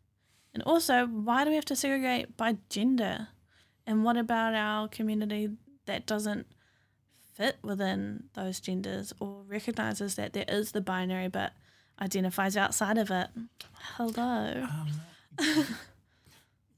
[0.53, 3.29] And also, why do we have to segregate by gender?
[3.87, 5.49] And what about our community
[5.85, 6.45] that doesn't
[7.33, 11.53] fit within those genders or recognizes that there is the binary but
[11.99, 13.29] identifies outside of it?
[13.95, 14.67] Hello.
[15.39, 15.65] Um,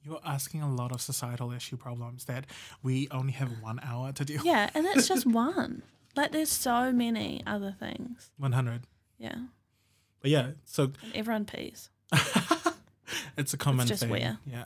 [0.03, 2.45] you're asking a lot of societal issue problems that
[2.81, 4.41] we only have one hour to deal.
[4.45, 5.81] Yeah, and that's just one.
[6.15, 8.29] Like, there's so many other things.
[8.37, 8.83] One hundred.
[9.17, 9.35] Yeah.
[10.23, 11.89] But yeah, so And everyone pees.
[13.37, 14.09] it's a common just thing.
[14.09, 14.39] where.
[14.49, 14.63] Yeah.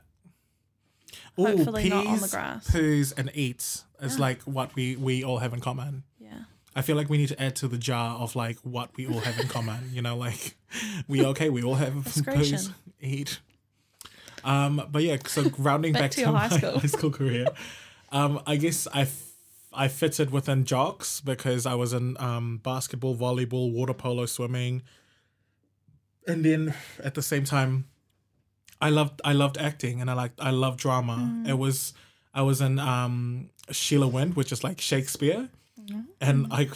[1.35, 2.69] Hopefully not on the grass.
[2.71, 4.21] Poos and eats is Yeah.
[4.21, 6.03] like what we we all have in common.
[6.19, 6.43] Yeah.
[6.75, 9.19] I feel like we need to add to the jar of like what we all
[9.19, 9.89] have in common.
[9.93, 10.55] You know, like
[11.07, 13.39] we okay, we all have poos, eat.
[14.43, 16.79] Um, but yeah, so rounding Back back, to to, your my high school.
[16.79, 17.47] high school career.
[18.11, 19.31] Um, I guess I, f-
[19.73, 24.83] I fitted within jocks because I was in um, basketball, volleyball, water polo, swimming,
[26.27, 27.85] and then at the same time,
[28.81, 31.43] I loved I loved acting and I like I love drama.
[31.47, 31.93] It was
[32.33, 35.49] I was in um, Sheilah Winn, which is like Shakespeare,
[36.21, 36.69] and I.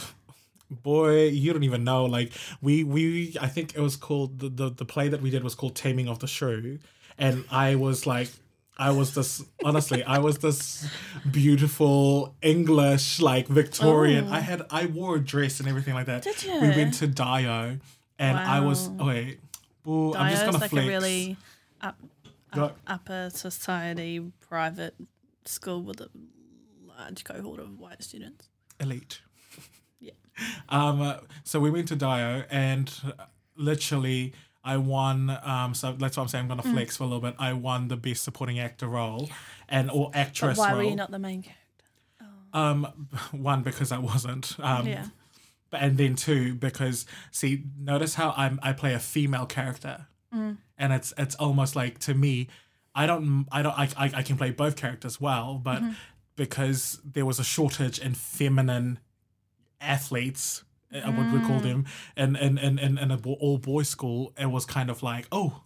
[0.74, 2.06] Boy, you don't even know.
[2.06, 5.44] Like we, we, I think it was called the, the the play that we did
[5.44, 6.80] was called Taming of the Shrew,
[7.18, 8.30] and I was like
[8.78, 10.88] I was this honestly, I was this
[11.30, 14.28] beautiful English like Victorian.
[14.30, 14.34] Oh.
[14.34, 16.24] I had I wore a dress and everything like that.
[16.24, 16.60] Did you?
[16.60, 17.78] We went to Dio,
[18.22, 18.98] and I was Wow.
[19.00, 19.40] oh, wait.
[19.84, 20.86] Boo, I'm just gonna like flex.
[20.86, 21.38] a really
[21.82, 21.98] up,
[22.54, 24.96] up, upper society private
[25.46, 26.10] school with a
[26.86, 28.48] large cohort of white students.
[28.80, 29.22] elite.
[30.00, 30.12] Yeah.
[30.70, 31.02] Um.
[31.02, 35.30] uh, So we went to Dio, and uh, literally, I won.
[35.44, 35.74] Um.
[35.74, 36.50] So that's what I'm saying.
[36.52, 36.64] I'm Mm.
[36.64, 37.36] gonna flex for a little bit.
[37.40, 39.30] I won the best supporting actor role,
[39.70, 40.78] and or But actress why role.
[40.78, 41.60] were you not the main character?
[42.54, 42.86] Um.
[43.32, 44.56] One because I wasn't.
[44.60, 44.88] Um.
[44.88, 45.06] yeah.
[45.72, 50.58] But and then two because see, notice how I'm I play a female character, Mm.
[50.78, 52.48] and it's it's almost like to me,
[52.94, 55.92] I don't I don't I I, I can play both characters well, but Mm-hmm.
[56.36, 59.00] because there was a shortage in feminine
[59.80, 61.64] athletes, uh, what we call Mm.
[61.64, 65.28] them, and and and and in a all boys school, it was kind of like
[65.32, 65.64] oh.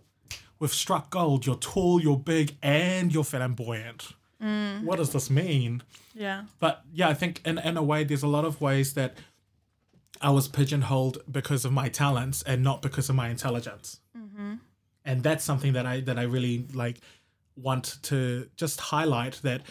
[0.57, 1.45] We've struck gold.
[1.45, 4.13] You're tall, you're big, and you're flamboyant.
[4.41, 4.83] Mm.
[4.83, 5.83] What does this mean?
[6.13, 6.45] Yeah.
[6.59, 9.17] but yeah, I think in in a way, there's a lot of ways that
[10.21, 13.99] I was pigeonholed because of my talents and not because of my intelligence.
[14.17, 14.55] Mm-hmm.
[15.03, 16.99] And that's something that I that I really like
[17.55, 19.61] want to just highlight that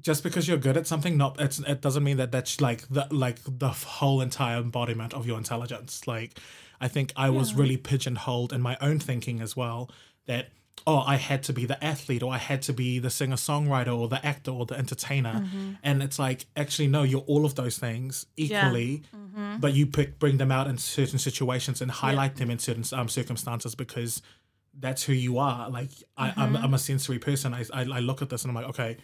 [0.00, 3.06] just because you're good at something, not it's, it doesn't mean that that's like the
[3.10, 6.06] like the whole entire embodiment of your intelligence.
[6.06, 6.38] Like,
[6.80, 9.90] I think I was really pigeonholed in my own thinking as well.
[10.26, 10.48] That
[10.86, 13.96] oh, I had to be the athlete, or I had to be the singer songwriter,
[13.96, 15.34] or the actor, or the entertainer.
[15.34, 15.72] Mm-hmm.
[15.82, 19.58] And it's like actually no, you're all of those things equally, mm-hmm.
[19.58, 23.08] but you pick bring them out in certain situations and highlight them in certain um,
[23.08, 24.22] circumstances because
[24.78, 25.68] that's who you are.
[25.68, 26.64] Like I, I'm, mm-hmm.
[26.64, 27.54] I'm a sensory person.
[27.54, 28.96] I, I, I look at this and I'm like, okay,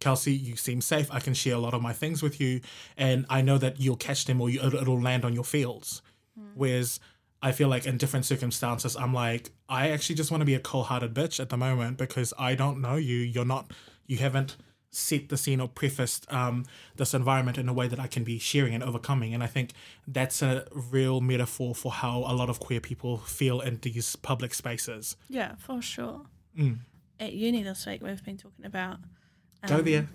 [0.00, 1.08] Kelsey, you seem safe.
[1.12, 2.60] I can share a lot of my things with you,
[2.96, 6.02] and I know that you'll catch them or you, it'll, it'll land on your fields.
[6.38, 6.52] Mm.
[6.54, 7.00] Whereas
[7.42, 10.60] I feel like in different circumstances, I'm like, I actually just want to be a
[10.60, 13.16] cold-hearted bitch at the moment because I don't know you.
[13.16, 13.70] You're not.
[14.06, 14.56] You haven't
[14.90, 16.64] set the scene or prefaced um,
[16.96, 19.32] this environment in a way that I can be sharing and overcoming.
[19.32, 19.70] And I think
[20.06, 24.52] that's a real metaphor for how a lot of queer people feel in these public
[24.52, 25.16] spaces.
[25.28, 26.22] Yeah, for sure.
[26.58, 26.78] Mm.
[27.20, 28.98] At uni this week, we've been talking about.
[29.66, 30.08] Go um, there.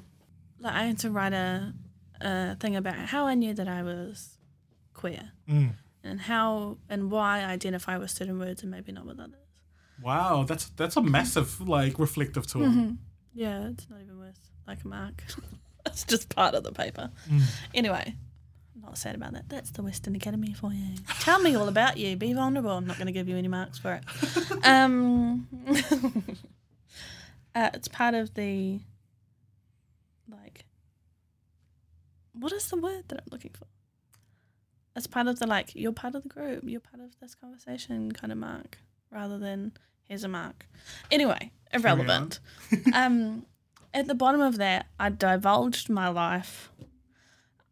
[0.60, 1.74] Like I had to write a,
[2.22, 4.38] a thing about how I knew that I was
[4.94, 5.74] queer Mm.
[6.06, 9.40] And how and why I identify with certain words and maybe not with others.
[10.02, 12.64] Wow, that's that's a massive like reflective tool.
[12.64, 12.94] Mm-hmm.
[13.34, 15.24] Yeah, it's not even worth like a mark.
[15.86, 17.12] it's just part of the paper.
[17.74, 18.16] Anyway,
[18.76, 19.50] I'm not sad about that.
[19.50, 20.96] That's the Western Academy for you.
[21.20, 22.16] Tell me all about you.
[22.16, 22.72] Be vulnerable.
[22.72, 24.04] I'm not going to give you any marks for it.
[24.64, 25.48] Um,
[27.56, 28.80] uh, it's part of the
[30.30, 30.66] like.
[32.34, 33.68] What is the word that I'm looking for?
[34.96, 35.76] It's part of the like.
[35.76, 36.64] You're part of the group.
[36.66, 38.78] You're part of this conversation kind of mark,
[39.12, 40.66] rather than here's a mark.
[41.12, 42.40] Anyway, irrelevant.
[42.94, 43.46] um,
[43.94, 46.72] at the bottom of that, I divulged my life.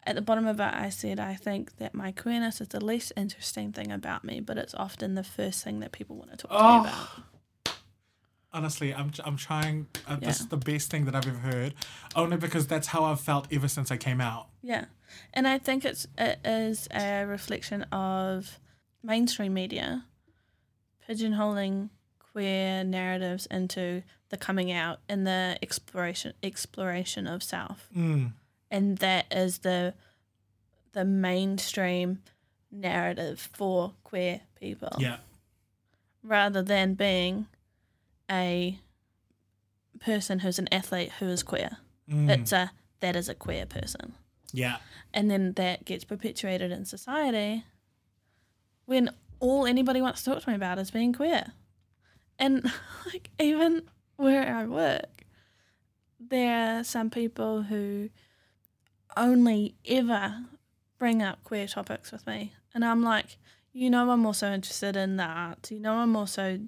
[0.05, 3.13] At the bottom of it, I said, I think that my queerness is the least
[3.15, 6.51] interesting thing about me, but it's often the first thing that people want to talk
[6.51, 6.73] to Oh.
[6.73, 7.07] me about.
[8.53, 9.87] Honestly, I'm I'm trying.
[10.07, 11.73] Uh, This is the best thing that I've ever heard,
[12.15, 14.47] only because that's how I've felt ever since I came out.
[14.61, 14.85] Yeah.
[15.33, 18.59] And I think it's it is a reflection of
[19.03, 20.05] mainstream media
[21.07, 21.89] pigeonholing
[22.19, 27.89] queer narratives into the coming out and the exploration exploration of self.
[27.95, 28.33] Mm.
[28.71, 29.93] and that is the
[30.93, 32.21] the mainstream
[32.71, 35.17] narrative for queer people Yeah.
[36.23, 37.47] rather than being
[38.29, 38.79] a
[39.99, 41.77] person who's an athlete who is queer.
[42.09, 42.29] Mm.
[42.29, 44.13] it's a that is a queer person.
[44.51, 44.77] Yeah.
[45.13, 47.63] and then that gets perpetuated in society
[48.85, 51.53] when all anybody wants to talk to me about is being queer.
[52.37, 52.71] And
[53.05, 53.83] like even
[54.15, 55.25] where i work
[56.19, 58.09] there are some people who
[59.17, 60.45] only ever
[60.99, 62.53] bring up queer topics with me.
[62.73, 63.37] And i'm like
[63.71, 65.71] you know i'm also interested in the arts.
[65.71, 66.59] You know i'm also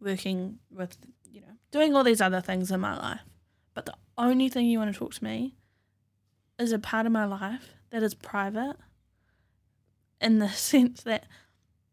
[0.00, 0.96] working with
[1.30, 3.20] you know doing all these other things in my life
[3.74, 5.54] but the only thing you want to talk to me
[6.58, 8.76] is a part of my life that is private
[10.20, 11.26] in the sense that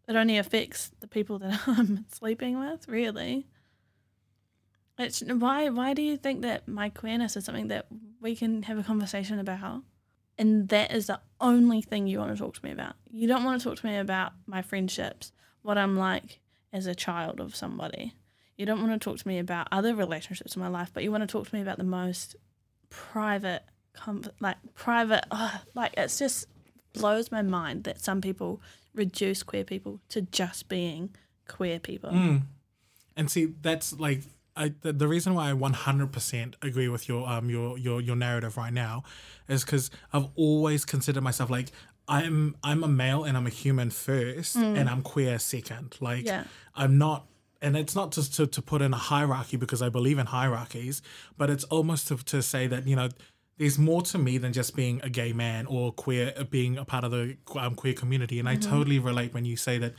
[0.08, 3.48] it only affects the people that I'm sleeping with, really.
[5.00, 7.88] It's why why do you think that my queerness is something that
[8.22, 9.84] we can have a conversation about.
[10.38, 12.96] And that is the only thing you want to talk to me about.
[13.10, 15.32] You don't want to talk to me about my friendships,
[15.62, 16.40] what I'm like
[16.74, 18.14] as a child of somebody.
[18.58, 21.12] You don't want to talk to me about other relationships in my life, but you
[21.12, 22.36] want to talk to me about the most
[22.90, 23.64] private,
[24.40, 25.26] like private,
[25.76, 26.48] like it's just
[26.94, 28.62] blows my mind that some people
[28.94, 31.16] reduce queer people to just being
[31.48, 32.12] queer people.
[32.12, 32.42] Mm.
[33.16, 34.22] And see, that's like
[34.56, 38.58] I, the, the reason why I 100% agree with your um your your your narrative
[38.58, 39.04] right now
[39.48, 41.72] is because I've always considered myself like
[42.08, 45.98] I'm I'm a male and I'm a human first and I'm queer second.
[46.00, 46.44] Like Yeah.
[46.76, 47.28] I'm not
[47.62, 51.02] and it's not just to, to put in a hierarchy because I believe in hierarchies,
[51.38, 53.08] but it's almost to, to say that, you know,
[53.58, 57.06] there's more to me than just being a gay man or queer, being a part
[57.06, 58.38] of the um, queer community.
[58.38, 59.94] And I totally relate when you say that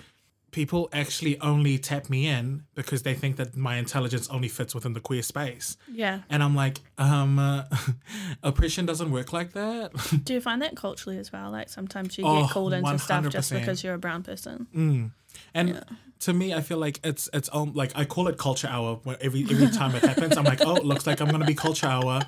[0.54, 4.92] people actually only tap me in because they think that my intelligence only fits within
[4.92, 5.76] the queer space.
[5.92, 6.20] Yeah.
[6.30, 7.64] And I'm like, um, uh,
[8.44, 9.90] oppression doesn't work like that.
[10.22, 11.50] Do you find that culturally as well?
[11.50, 14.68] Like sometimes you Oh, get called into stuff just because you're a brown person.
[14.72, 15.10] Mm.
[15.52, 15.84] And
[16.20, 19.00] to me, I feel like it's it's um, like I call it culture hour.
[19.02, 21.54] Where every every time it happens, I'm like, oh, it looks like I'm gonna be
[21.56, 22.22] culture hour.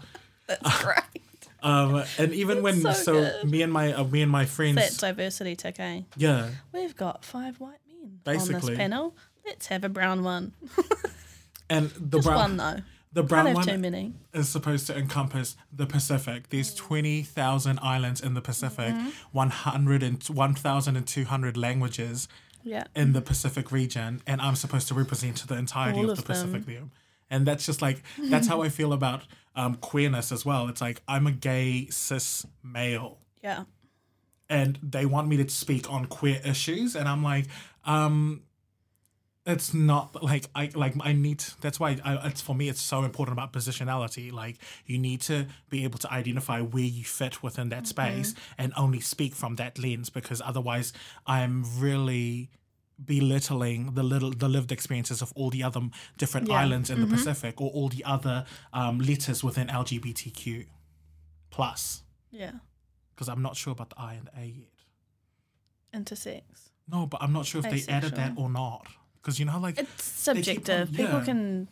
[0.49, 1.03] That's great.
[1.62, 4.99] Um, and even when so so, me and my uh, me and my friends, That
[4.99, 6.03] diversity tick, eh?
[6.16, 8.71] yeah, We've got five white on Basically.
[8.71, 9.17] this panel.
[9.45, 10.53] Let's have a brown one.
[11.71, 12.83] and the Just brown one though.
[13.13, 13.69] the brown one
[14.35, 16.49] is supposed to encompass the Pacific.
[16.51, 19.09] There's twenty thousand islands in the Pacific, Mm-hmm.
[19.33, 22.29] one hundred and one thousand and two hundred languages
[22.65, 22.85] Yeah.
[22.95, 26.23] in the Pacific region, and I'm supposed to represent the entirety All of, of the
[26.33, 26.91] Pacific them.
[27.31, 29.23] And that's just like that's how I feel about
[29.55, 30.69] um, queerness as well.
[30.69, 33.65] It's like I'm a gay cis male, Yeah.
[34.49, 37.47] and they want me to speak on queer issues, and I'm like,
[37.87, 38.43] um,
[39.47, 41.45] it's not like I like I need.
[41.61, 42.68] That's why I, it's for me.
[42.68, 44.32] It's so important about positionality.
[44.32, 44.57] Like
[44.87, 49.01] you need to be able to identify where you fit within that space, and only
[49.01, 50.93] speak from that lens, because otherwise,
[51.26, 52.51] I'm really
[53.05, 55.82] belittling the little the lived experiences of all the other
[56.18, 56.57] different Yeah.
[56.62, 60.66] islands in the Pacific or all the other um, letters within LGBTQ
[61.51, 62.53] plus Yeah.
[63.14, 64.72] because I'm not sure about the I and A yet.
[65.95, 66.70] Intersex.
[66.89, 68.87] No, but I'm not sure if they added that or not.
[69.20, 70.91] Because you know, like, It's subjective.
[70.93, 71.24] People yeah.
[71.24, 71.68] can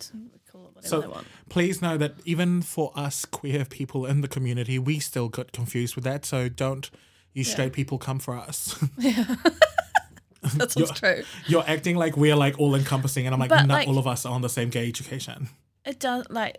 [0.51, 1.27] call it whatever So- they want.
[1.49, 5.95] please know that even for us queer people in the community, we still got confused
[5.95, 6.25] with that.
[6.25, 6.91] So don't
[7.33, 8.79] you straight people come for us.
[8.99, 9.37] Yeah.
[10.57, 11.23] That's what's true.
[11.47, 14.07] You're acting like we're like all encompassing, and I'm like, But, not like- all of
[14.07, 15.49] us are on the same gay education.
[15.87, 16.59] It does like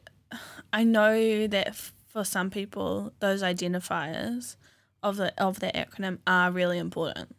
[0.73, 1.75] I know that
[2.07, 4.55] for some people those identifiers
[5.03, 7.35] of the of the acronym are really important.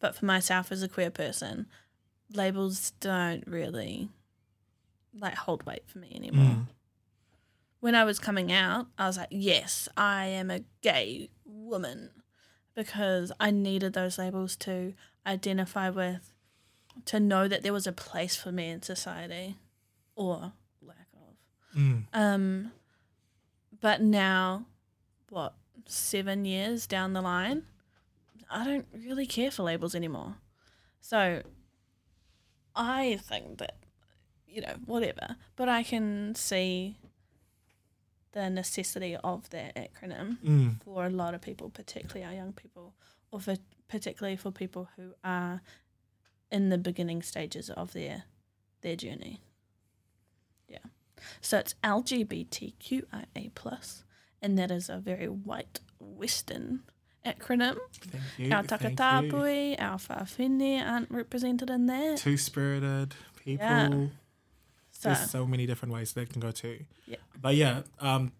[0.00, 1.66] But for myself as a queer person,
[2.32, 4.08] labels don't really
[5.18, 6.44] like hold weight for me anymore.
[6.44, 6.66] Mm.
[7.80, 12.10] When I was coming out, I was like, "Yes, I am a gay woman."
[12.74, 14.92] Because I needed those labels to
[15.26, 16.30] identify with
[17.04, 19.56] to know that there was a place for me in society
[20.14, 21.78] or lack of.
[21.78, 22.04] Mm.
[22.12, 22.72] Um,
[23.80, 24.66] but now,
[25.28, 25.54] what
[25.86, 27.64] seven years down the line,
[28.50, 30.36] I don't really care for labels anymore.
[31.00, 31.42] So,
[32.74, 33.76] I think that
[34.46, 36.96] you know whatever, but I can see
[38.32, 40.82] the necessity of that acronym Mm.
[40.82, 42.94] for a lot of people, particularly our young people,
[43.30, 43.56] or for
[43.88, 45.62] particularly for people who are
[46.50, 48.24] in the beginning stages of their
[48.82, 49.40] their journey.
[50.68, 50.84] Yeah.
[51.40, 54.04] So it's LGBTQIA plus,
[54.42, 56.82] and that is a very white Western
[57.26, 57.76] acronym.
[58.00, 58.52] Thank you.
[58.54, 58.62] our.
[58.62, 62.18] Takatapui, our whakawahine aren't represented in that.
[62.18, 63.14] Two spirited
[63.44, 63.66] people.
[63.66, 64.06] Yeah.
[64.92, 66.78] So There's so many different ways they can go to.
[67.06, 67.16] Yeah.
[67.40, 68.32] But yeah, um,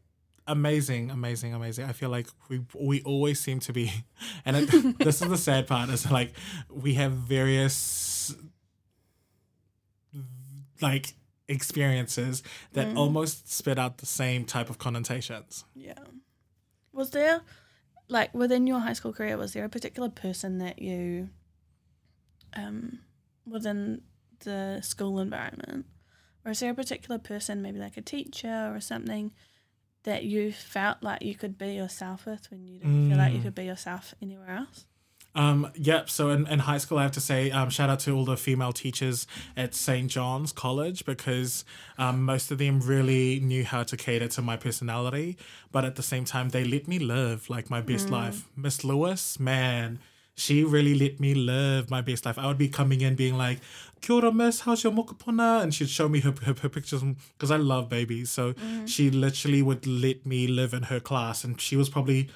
[0.47, 1.85] amazing, amazing, amazing.
[1.85, 3.93] I feel like we we always seem to be,
[4.47, 6.33] and it, this is the sad part is like
[6.71, 8.35] we have various
[10.81, 11.15] like
[11.49, 12.97] experiences that Mm.
[12.99, 15.65] almost spit out the same type of connotations.
[15.75, 15.95] Yeah.
[16.93, 17.43] Was there,
[18.09, 21.31] like, within your high school career, was there a particular person that you,
[22.55, 23.01] um,
[23.47, 24.03] within
[24.41, 25.87] the school environment,
[26.45, 29.33] or is there a particular person, maybe like a teacher or something,
[30.05, 33.41] that you felt like you could be yourself with when you didn't feel like you
[33.41, 33.43] Mm.
[33.43, 34.87] could be yourself anywhere else?
[35.37, 36.09] Um, yep.
[36.09, 38.39] So in, in high school, I have to say, um, shout out to all the
[38.39, 39.27] female teachers
[39.57, 40.11] at St.
[40.11, 41.65] John's College because
[41.99, 45.37] um, most of them really knew how to cater to my personality.
[45.71, 48.49] But at the same time, they let me live like my best life.
[48.57, 49.99] Miss Lewis, man,
[50.35, 52.39] she really let me live my best life.
[52.39, 53.59] I would be coming in being like,
[54.01, 55.63] Kia ora, miss, how's your mokopuna?
[55.63, 58.31] And she'd show me her, her, her pictures because I love babies.
[58.31, 58.55] So
[58.87, 61.45] she literally would let me live in her class.
[61.45, 62.29] And she was probably,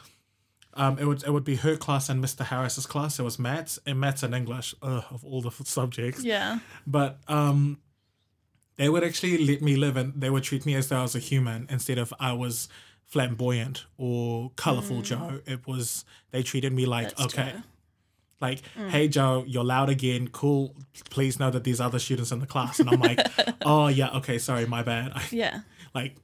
[0.74, 2.44] um, it would it would be her class and Mr.
[2.44, 3.18] Harris's class.
[3.18, 6.22] It was maths and maths and English ugh, of all the f- subjects.
[6.22, 6.60] Yeah.
[6.86, 7.78] But um,
[8.76, 11.14] they would actually let me live and they would treat me as though I was
[11.14, 12.68] a human instead of I was
[13.04, 15.40] flamboyant or colorful Joe.
[15.46, 17.50] It was, they treated me like, That's okay.
[17.50, 17.62] true.
[18.40, 20.28] Like, hey Joe, you're loud again.
[20.28, 20.74] Cool.
[21.10, 22.78] Please know that these other students in the class.
[22.80, 23.18] And I'm like,
[23.66, 25.12] oh yeah, okay, sorry, my bad.
[25.14, 25.60] I, Yeah.
[25.94, 26.16] like,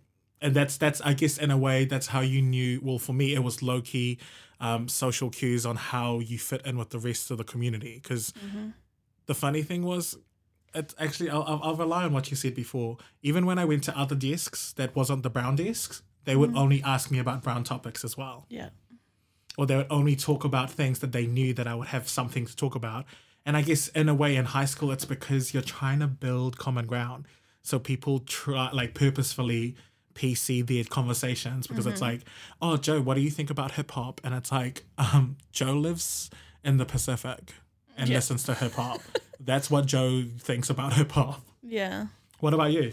[0.46, 2.80] and that's that's I guess in a way that's how you knew.
[2.82, 4.18] Well, for me, it was low key
[4.60, 7.94] um, social cues on how you fit in with the rest of the community.
[8.02, 8.32] Because
[9.26, 10.16] the funny thing was,
[10.74, 12.96] it's actually I'll, I'll, I'll rely on what you said before.
[13.22, 16.82] Even when I went to other desks that wasn't the brown desks, they would only
[16.82, 18.70] ask me about brown topics as well Yeah.
[19.58, 22.44] or they would only talk about things that they knew that I would have something
[22.46, 23.04] to talk about.
[23.46, 26.58] And I guess in a way in high school it's because you're trying to build
[26.58, 27.26] common ground.
[27.62, 29.76] So people try like purposefully
[30.16, 32.22] PC their conversations because it's like,
[32.60, 34.20] oh Joe, what do you think about hip hop?
[34.24, 36.30] And it's like, um, Joe lives
[36.64, 37.52] in the Pacific
[37.96, 38.16] and Yeah.
[38.16, 39.00] listens to hip hop.
[39.38, 41.42] That's what Joe thinks about hip hop.
[41.62, 42.06] Yeah.
[42.40, 42.92] What about you?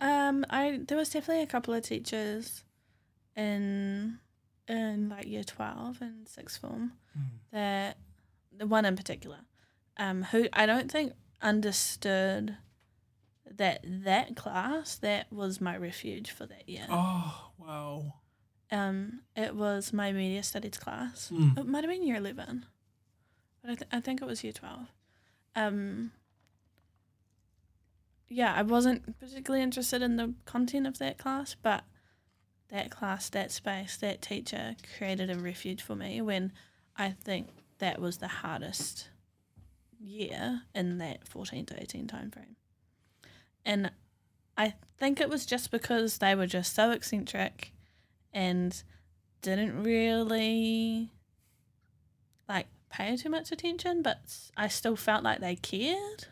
[0.00, 2.62] Um, I there was definitely a couple of teachers
[3.34, 4.18] in
[4.68, 6.92] in like year twelve and sixth form
[7.52, 7.96] that
[8.56, 9.38] the one in particular,
[9.96, 11.12] um, who I don't think
[11.42, 12.56] understood
[13.54, 16.86] that that class that was my refuge for that year.
[16.88, 18.14] Oh wow.
[18.70, 21.30] Um, it was my media studies class.
[21.32, 21.58] Mm.
[21.58, 22.66] It might have been year eleven,
[23.62, 24.88] but I, th- I think it was year twelve.
[25.54, 26.12] Um,
[28.28, 31.84] yeah, I wasn't particularly interested in the content of that class, but
[32.68, 36.52] that class, that space, that teacher created a refuge for me when
[36.96, 39.10] I think that was the hardest
[40.00, 42.56] year in that 14 to 18 time frame.
[43.66, 43.90] And
[44.56, 47.72] I think it was just because they were just so eccentric
[48.32, 48.82] and
[49.42, 51.10] didn't really
[52.48, 54.18] like pay too much attention, but
[54.56, 56.26] I still felt like they cared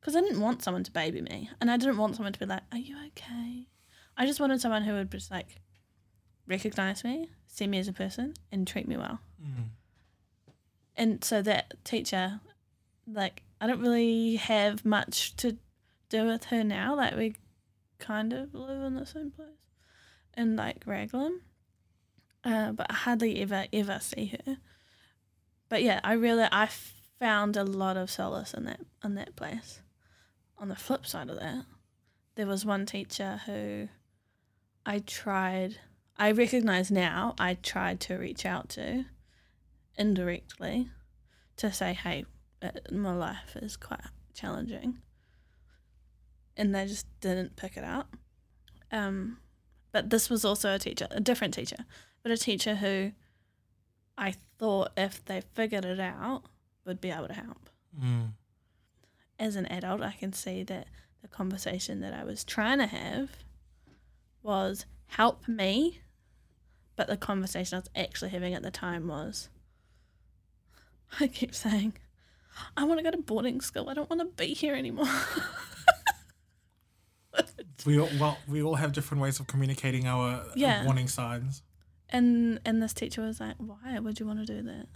[0.00, 2.46] because I didn't want someone to baby me, and I didn't want someone to be
[2.46, 3.68] like, "Are you okay?"
[4.16, 5.60] I just wanted someone who would just like
[6.46, 9.20] recognize me, see me as a person, and treat me well.
[9.40, 9.70] Mm.
[10.96, 12.40] And so that teacher,
[13.06, 15.58] like, I don't really have much to
[16.08, 16.94] do with her now.
[16.96, 17.34] Like, we
[17.98, 19.48] kind of live in the same place
[20.36, 21.40] in like Raglan,
[22.44, 24.58] uh, but I hardly ever ever see her.
[25.68, 26.68] But yeah, I really I
[27.18, 29.80] found a lot of solace in that in that place.
[30.58, 31.64] On the flip side of that,
[32.34, 33.88] there was one teacher who
[34.84, 35.78] I tried.
[36.18, 39.04] I recognize now I tried to reach out to
[39.98, 40.88] indirectly
[41.56, 42.24] to say, hey,
[42.62, 44.00] uh, my life is quite
[44.34, 44.98] challenging.
[46.56, 48.16] And they just didn't pick it up.
[48.90, 49.38] Um,
[49.92, 51.84] but this was also a teacher, a different teacher,
[52.22, 53.12] but a teacher who
[54.16, 56.44] I thought if they figured it out
[56.84, 57.68] would be able to help.
[58.00, 58.32] Mm.
[59.38, 60.88] As an adult, I can see that
[61.22, 63.30] the conversation that I was trying to have
[64.42, 66.00] was help me,
[66.94, 69.48] but the conversation I was actually having at the time was
[71.20, 71.94] I keep saying,
[72.76, 73.90] I want to go to boarding school.
[73.90, 75.06] I don't want to be here anymore.
[77.84, 80.84] We all, well, we all have different ways of communicating our uh, Yeah.
[80.84, 81.62] warning signs.
[82.08, 84.86] And and this teacher was like, "Why would you want to do that?"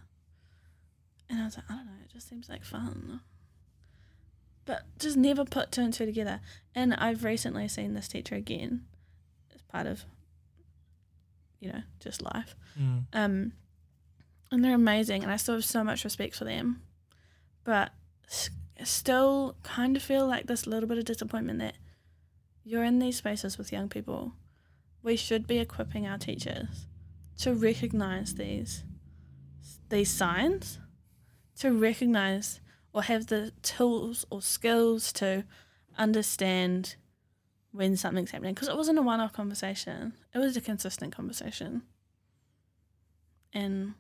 [1.29, 1.93] And I was like, "I don't know.
[2.05, 3.21] It just seems like fun."
[4.65, 6.41] But just never put two and two together.
[6.75, 8.87] And I've recently seen this teacher again,
[9.55, 10.05] as part of,
[11.59, 12.55] you know, just life.
[12.79, 13.05] Mm.
[13.13, 13.53] Um,
[14.53, 16.83] and they're amazing, and I still have so much respect for them.
[17.65, 17.93] But
[18.85, 21.75] still, kind of feel like this little bit of disappointment that
[22.71, 24.33] you're in these spaces with young people.
[25.03, 26.87] We should be equipping our teachers
[27.39, 28.85] to recognize these
[29.89, 30.79] these signs,
[31.59, 32.61] to recognize
[32.93, 35.45] or have the tools or skills to
[35.99, 36.95] understand
[37.73, 38.55] when something's happening.
[38.55, 41.83] Because it wasn't a one-off conversation; it was a consistent conversation.
[43.53, 43.95] And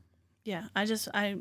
[0.44, 1.36] yeah, I just I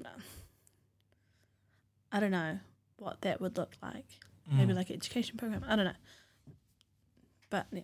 [2.12, 2.60] I don't know
[2.98, 4.08] what that would look like.
[4.52, 4.78] Maybe Mm.
[4.78, 5.64] like an education program.
[5.68, 6.00] I don't know.
[7.50, 7.82] But yeah.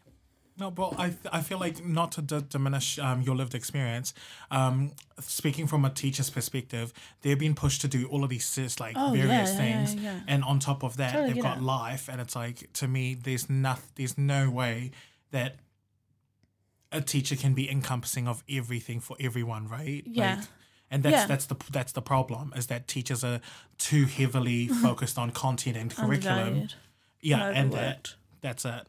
[0.57, 4.13] No, but I th- I feel like not to d- diminish um, your lived experience.
[4.51, 6.93] Um, speaking from a teacher's perspective,
[7.23, 10.19] they're being pushed to do all of these like Oh, various yeah, things, yeah, yeah.
[10.29, 11.63] and on top of that, Totally they've got it.
[11.63, 14.91] life, and it's like to me, there's nothing, there's no way
[15.31, 15.57] that
[16.91, 20.03] a teacher can be encompassing of everything for everyone, right?
[20.05, 20.35] Yeah.
[20.37, 20.45] Like,
[20.91, 21.25] And that's Yeah.
[21.25, 23.41] that's the that's the problem is that teachers are
[23.77, 26.37] too heavily focused on content and curriculum.
[26.39, 26.73] Undervalued.
[27.19, 28.87] Yeah, and that that's it.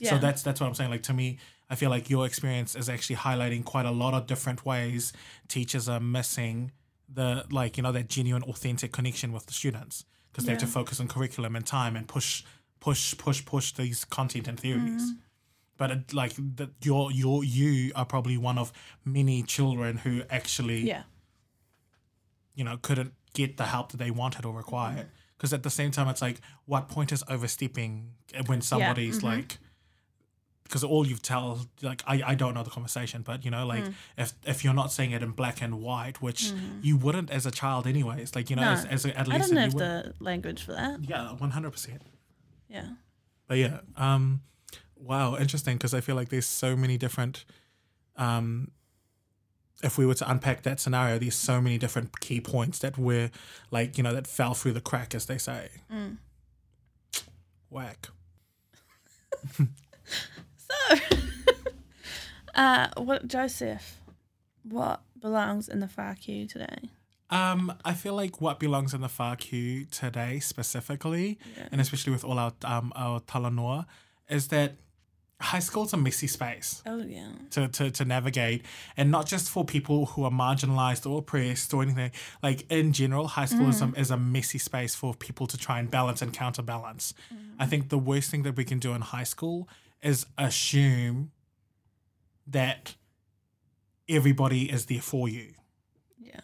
[0.00, 0.10] Yeah.
[0.10, 0.90] So that's that's what I'm saying.
[0.90, 1.38] Like to me,
[1.68, 5.12] I feel like your experience is actually highlighting quite a lot of different ways
[5.48, 6.72] teachers are missing
[7.12, 10.66] the like you know that genuine, authentic connection with the students because they have to
[10.66, 12.44] focus on curriculum and time and push,
[12.78, 15.02] push, push, push these content and theories.
[15.02, 15.20] Mm-hmm.
[15.76, 18.72] But it, like that, your your you are probably one of
[19.04, 21.02] many children who actually yeah.
[22.54, 24.98] you know couldn't get the help that they wanted or required.
[24.98, 25.14] Mm-hmm.
[25.36, 28.10] Because at the same time, it's like, what point is overstepping
[28.44, 29.26] when somebody's mm-hmm.
[29.26, 29.58] like,
[30.70, 33.82] because all you've tell like I, I don't know the conversation, but you know like
[33.84, 33.94] Mm.
[34.16, 37.50] if if you're not saying it in black and white, which you wouldn't as a
[37.50, 38.62] child anyways, like you know.
[38.62, 41.00] No, as, as I adolescent, didn't you have the language for that.
[41.02, 42.02] yeah, one hundred percent.
[42.68, 42.86] Yeah.
[43.48, 44.42] But yeah, um,
[44.96, 47.44] wow, interesting because I feel like there's so many different.
[48.16, 48.70] Um,
[49.82, 53.30] if we were to unpack that scenario, there's so many different key points that were
[53.72, 55.70] like you know that fell through the crack, as they say.
[55.92, 56.18] Mm.
[57.70, 58.08] Whack.
[60.70, 60.96] So,
[62.54, 63.96] uh, what Joseph?
[64.62, 66.90] What belongs in the far queue today?
[67.30, 71.68] Um, I feel like what belongs in the far queue today specifically, Yeah.
[71.72, 73.86] and especially with all our um our talanoa,
[74.28, 74.74] is that
[75.40, 76.82] high school's a messy space.
[76.84, 77.28] Oh yeah.
[77.52, 78.62] to, to, to navigate
[78.96, 82.10] and not just for people who are marginalized or oppressed or anything
[82.42, 85.78] like in general high school is, a, is a messy space for people to try
[85.80, 87.14] and balance and counterbalance
[87.58, 89.66] i think the worst thing that we can do in high school
[90.02, 91.30] is assume
[92.46, 92.94] that
[94.08, 95.54] everybody is there for you.
[96.18, 96.40] Yeah.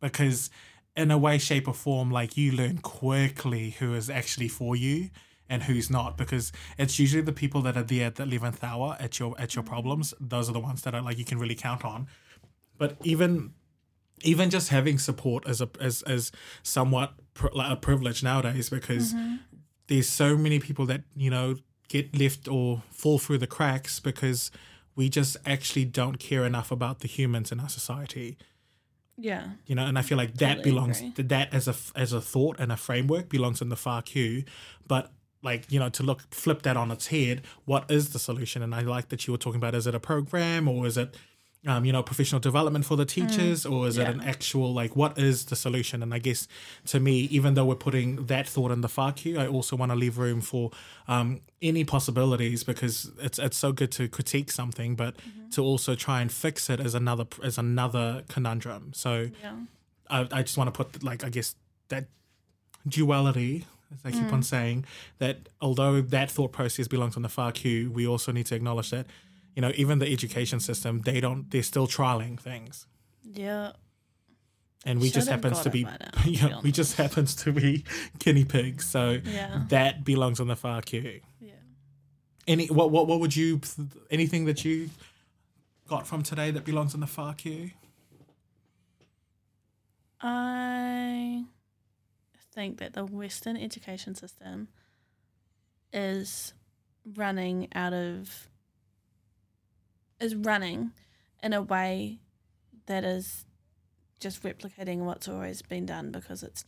[0.00, 0.50] because
[0.96, 5.10] in a way shape or form like you learn quickly who is actually for you
[5.48, 8.96] and who's not because it's usually the people that are there at the 11th hour
[8.98, 9.72] at your at your mm-hmm.
[9.72, 10.14] problems.
[10.20, 12.08] Those are the ones that are like you can really count on.
[12.78, 13.52] But even
[14.22, 16.32] even just having support as a as as
[16.62, 19.36] somewhat pr- like a privilege nowadays because mm-hmm.
[19.86, 21.56] there's so many people that you know
[21.88, 24.50] get left or fall through the cracks because
[24.94, 28.36] we just actually don't care enough about the humans in our society
[29.18, 29.44] Yeah.
[29.66, 31.24] you know and i feel like that Totally belongs agree.
[31.24, 34.44] that as a as a thought and a framework belongs in the far queue
[34.86, 35.12] but
[35.42, 38.74] like you know to look flip that on its head what is the solution and
[38.74, 41.14] i like that you were talking about is it a program or is it
[41.66, 44.10] um, you know professional development for the teachers or is it Mm.
[44.14, 46.46] an actual like what is the solution and i guess
[46.86, 49.90] to me even though we're putting that thought in the far queue i also want
[49.92, 50.70] to leave room for
[51.08, 55.50] um, any possibilities because it's it's so good to critique something but Mm-hmm.
[55.50, 59.12] to also try and fix it as another as another conundrum so
[59.42, 59.56] Yeah.
[60.08, 61.56] I, I just want to put like I guess
[61.88, 62.04] that
[62.88, 64.84] duality, as I keep on saying,
[65.18, 68.90] that although that thought process belongs on the far queue, we also need to acknowledge
[68.90, 69.06] that,
[69.56, 72.86] you know, even the education system, they don't they're still trialing things.
[73.24, 73.72] Yeah.
[74.84, 77.34] And we just Should have happens to be now, to be yeah, we just happens
[77.36, 77.84] to be
[78.20, 78.86] guinea pigs.
[78.86, 79.64] So Yeah.
[79.70, 81.20] that belongs on the far queue.
[81.40, 81.52] Yeah.
[82.46, 83.60] Any what what what would you
[84.10, 84.90] anything that you
[85.88, 87.70] got from today that belongs on the far queue?
[90.20, 91.44] I
[92.52, 94.68] think that the Western education system
[95.92, 96.54] is
[97.14, 98.48] running out of
[100.20, 100.92] is running
[101.42, 102.18] in a way
[102.86, 103.44] that is
[104.20, 106.64] just replicating what's always been done because it's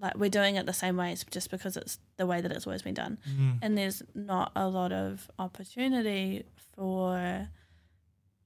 [0.00, 2.66] like we're doing it the same way it's just because it's the way that it's
[2.66, 3.58] always been done Mm.
[3.62, 7.48] and there's not a lot of opportunity for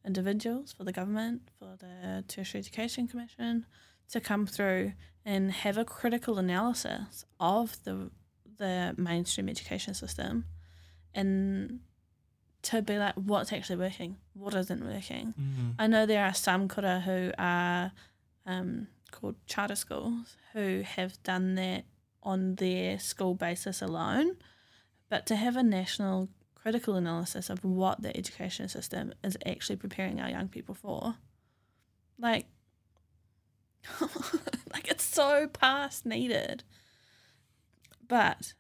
[0.05, 3.67] individuals, for the government, for the Tertiary Education Commission
[4.11, 4.93] to come through
[5.25, 8.11] and have a critical analysis of the
[8.59, 10.45] the mainstream education system
[11.15, 11.81] and
[12.63, 15.35] to be like what's actually working, what isn't working.
[15.41, 15.75] Mm.
[15.79, 17.93] I know there are some kura who are
[18.47, 21.85] um, called charter schools who have done that
[22.23, 24.37] on their school basis alone,
[25.09, 30.21] but to have a national critical analysis of what the education system is actually preparing
[30.21, 31.17] our young people for,
[32.19, 32.47] like,
[34.73, 36.63] like it's so past needed.
[38.07, 38.53] But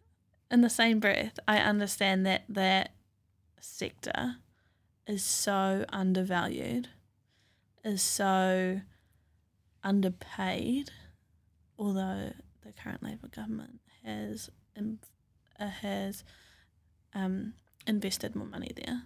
[0.50, 2.92] in the same breath, I understand that that
[3.62, 4.36] sector
[5.06, 6.88] is so undervalued,
[7.84, 8.80] is so
[9.82, 10.90] underpaid,
[11.78, 12.32] although
[12.64, 14.98] the current Labour government has im-
[15.58, 16.24] uh, has
[17.14, 17.54] um,
[17.86, 19.02] invested more money there.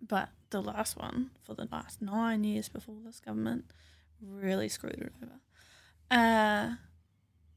[0.00, 3.64] But the last one, for the last nine years before this government,
[4.20, 5.40] really screwed it over.
[6.10, 6.76] Uh,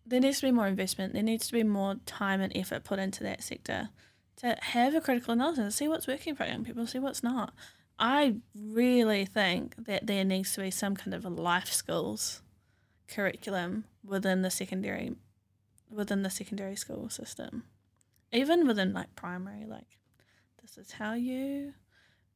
[0.06, 1.14] there needs to be more investment.
[1.14, 3.90] There needs to be more time and effort put into that sector
[4.40, 7.54] to have a critical analysis, see what's working for young people, see what's not.
[7.98, 12.42] I really think that there needs to be some kind of a life skills
[13.08, 15.16] curriculum within the secondary
[15.90, 17.64] within the secondary school system.
[18.32, 19.98] Even within like primary, like
[20.62, 21.74] this is how you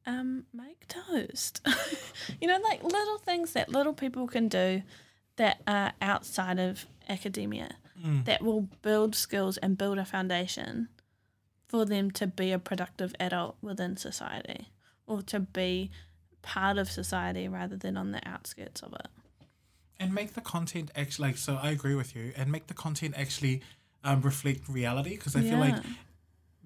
[0.06, 1.66] um make toast.
[2.40, 4.82] you know, like little things that little people can do
[5.36, 8.24] that are outside of academia Mm.
[8.24, 10.88] that will build skills and build a foundation
[11.68, 14.68] for them to be a productive adult within society
[15.06, 15.90] or to be
[16.42, 19.06] part of society rather than on the outskirts of it.
[19.98, 23.14] and make the content actually like so i agree with you and make the content
[23.16, 23.62] actually
[24.02, 25.76] um, reflect reality because i feel like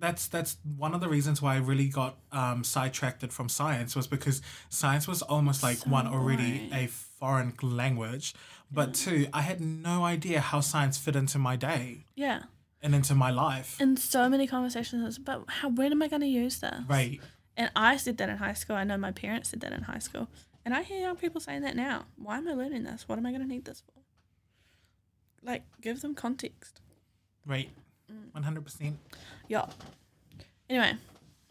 [0.00, 4.06] that's that's one of the reasons why i really got um, sidetracked from science was
[4.06, 6.84] because science was almost like So one already boring.
[6.84, 8.34] a foreign language
[8.72, 12.42] but two i had no idea how science fit into my day Yeah.
[12.82, 16.28] And into my life And so many conversations, but how, when am I going to
[16.28, 16.80] use this?
[16.88, 17.20] right
[17.56, 18.76] And I said that in high school.
[18.76, 20.28] I know my parents said that in high school.
[20.64, 22.04] And I hear young people saying that now.
[22.16, 23.08] Why am I learning this?
[23.08, 24.00] What am I going to need this for?
[25.42, 26.80] Like, give them context.
[27.46, 27.70] right
[28.10, 28.32] Mm.
[28.42, 28.94] 100%
[29.48, 29.66] Yeah.
[30.70, 30.96] Anyway,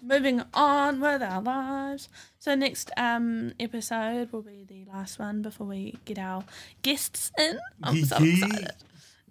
[0.01, 2.09] moving on with our lives.
[2.39, 6.43] So next um episode will be the last one before we get our
[6.81, 7.59] guests in.
[7.83, 8.71] I'm so excited.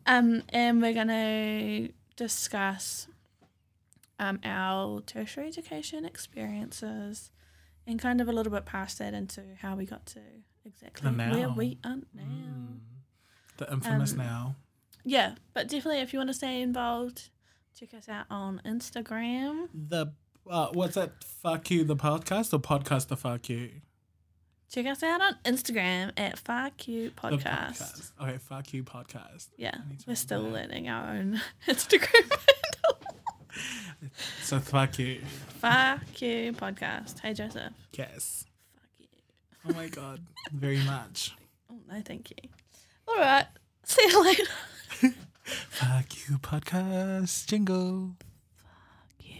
[0.07, 3.09] Um, and we're gonna discuss
[4.19, 7.31] um our tertiary education experiences
[7.87, 10.21] and kind of a little bit past that into how we got to
[10.65, 12.23] exactly where we are now.
[12.23, 12.79] Mm.
[13.59, 14.57] the infamous Um, now
[15.05, 17.31] Yeah, but definitely if you want to stay involved,
[17.79, 19.69] check us out on Instagram.
[19.75, 20.07] the
[20.49, 23.71] uh, what's that fuck you the podcast or podcast the fuck you
[24.71, 28.11] Check us out on Instagram at Far The Podcast.
[28.21, 30.53] okay fuck you podcast Yeah, I need to we're still that.
[30.53, 34.11] learning our own Instagram handle.
[34.43, 35.21] so fuck you
[35.61, 37.21] Far Queue Podcast.
[37.21, 37.73] Hey Joseph.
[37.97, 38.45] yes
[38.75, 39.07] Fuck you.
[39.71, 40.21] oh my god
[40.53, 41.35] very much
[41.71, 42.49] Oh no, thank you.
[43.09, 43.47] All right.
[43.85, 44.45] See you later.
[45.45, 48.13] fuck you podcast jingle
[48.59, 49.37] Fuck you.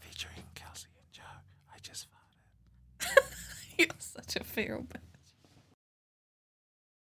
[0.00, 1.22] featuring kelsey and joe
[1.72, 3.24] i just found it
[3.78, 5.03] You're such a feral bitch.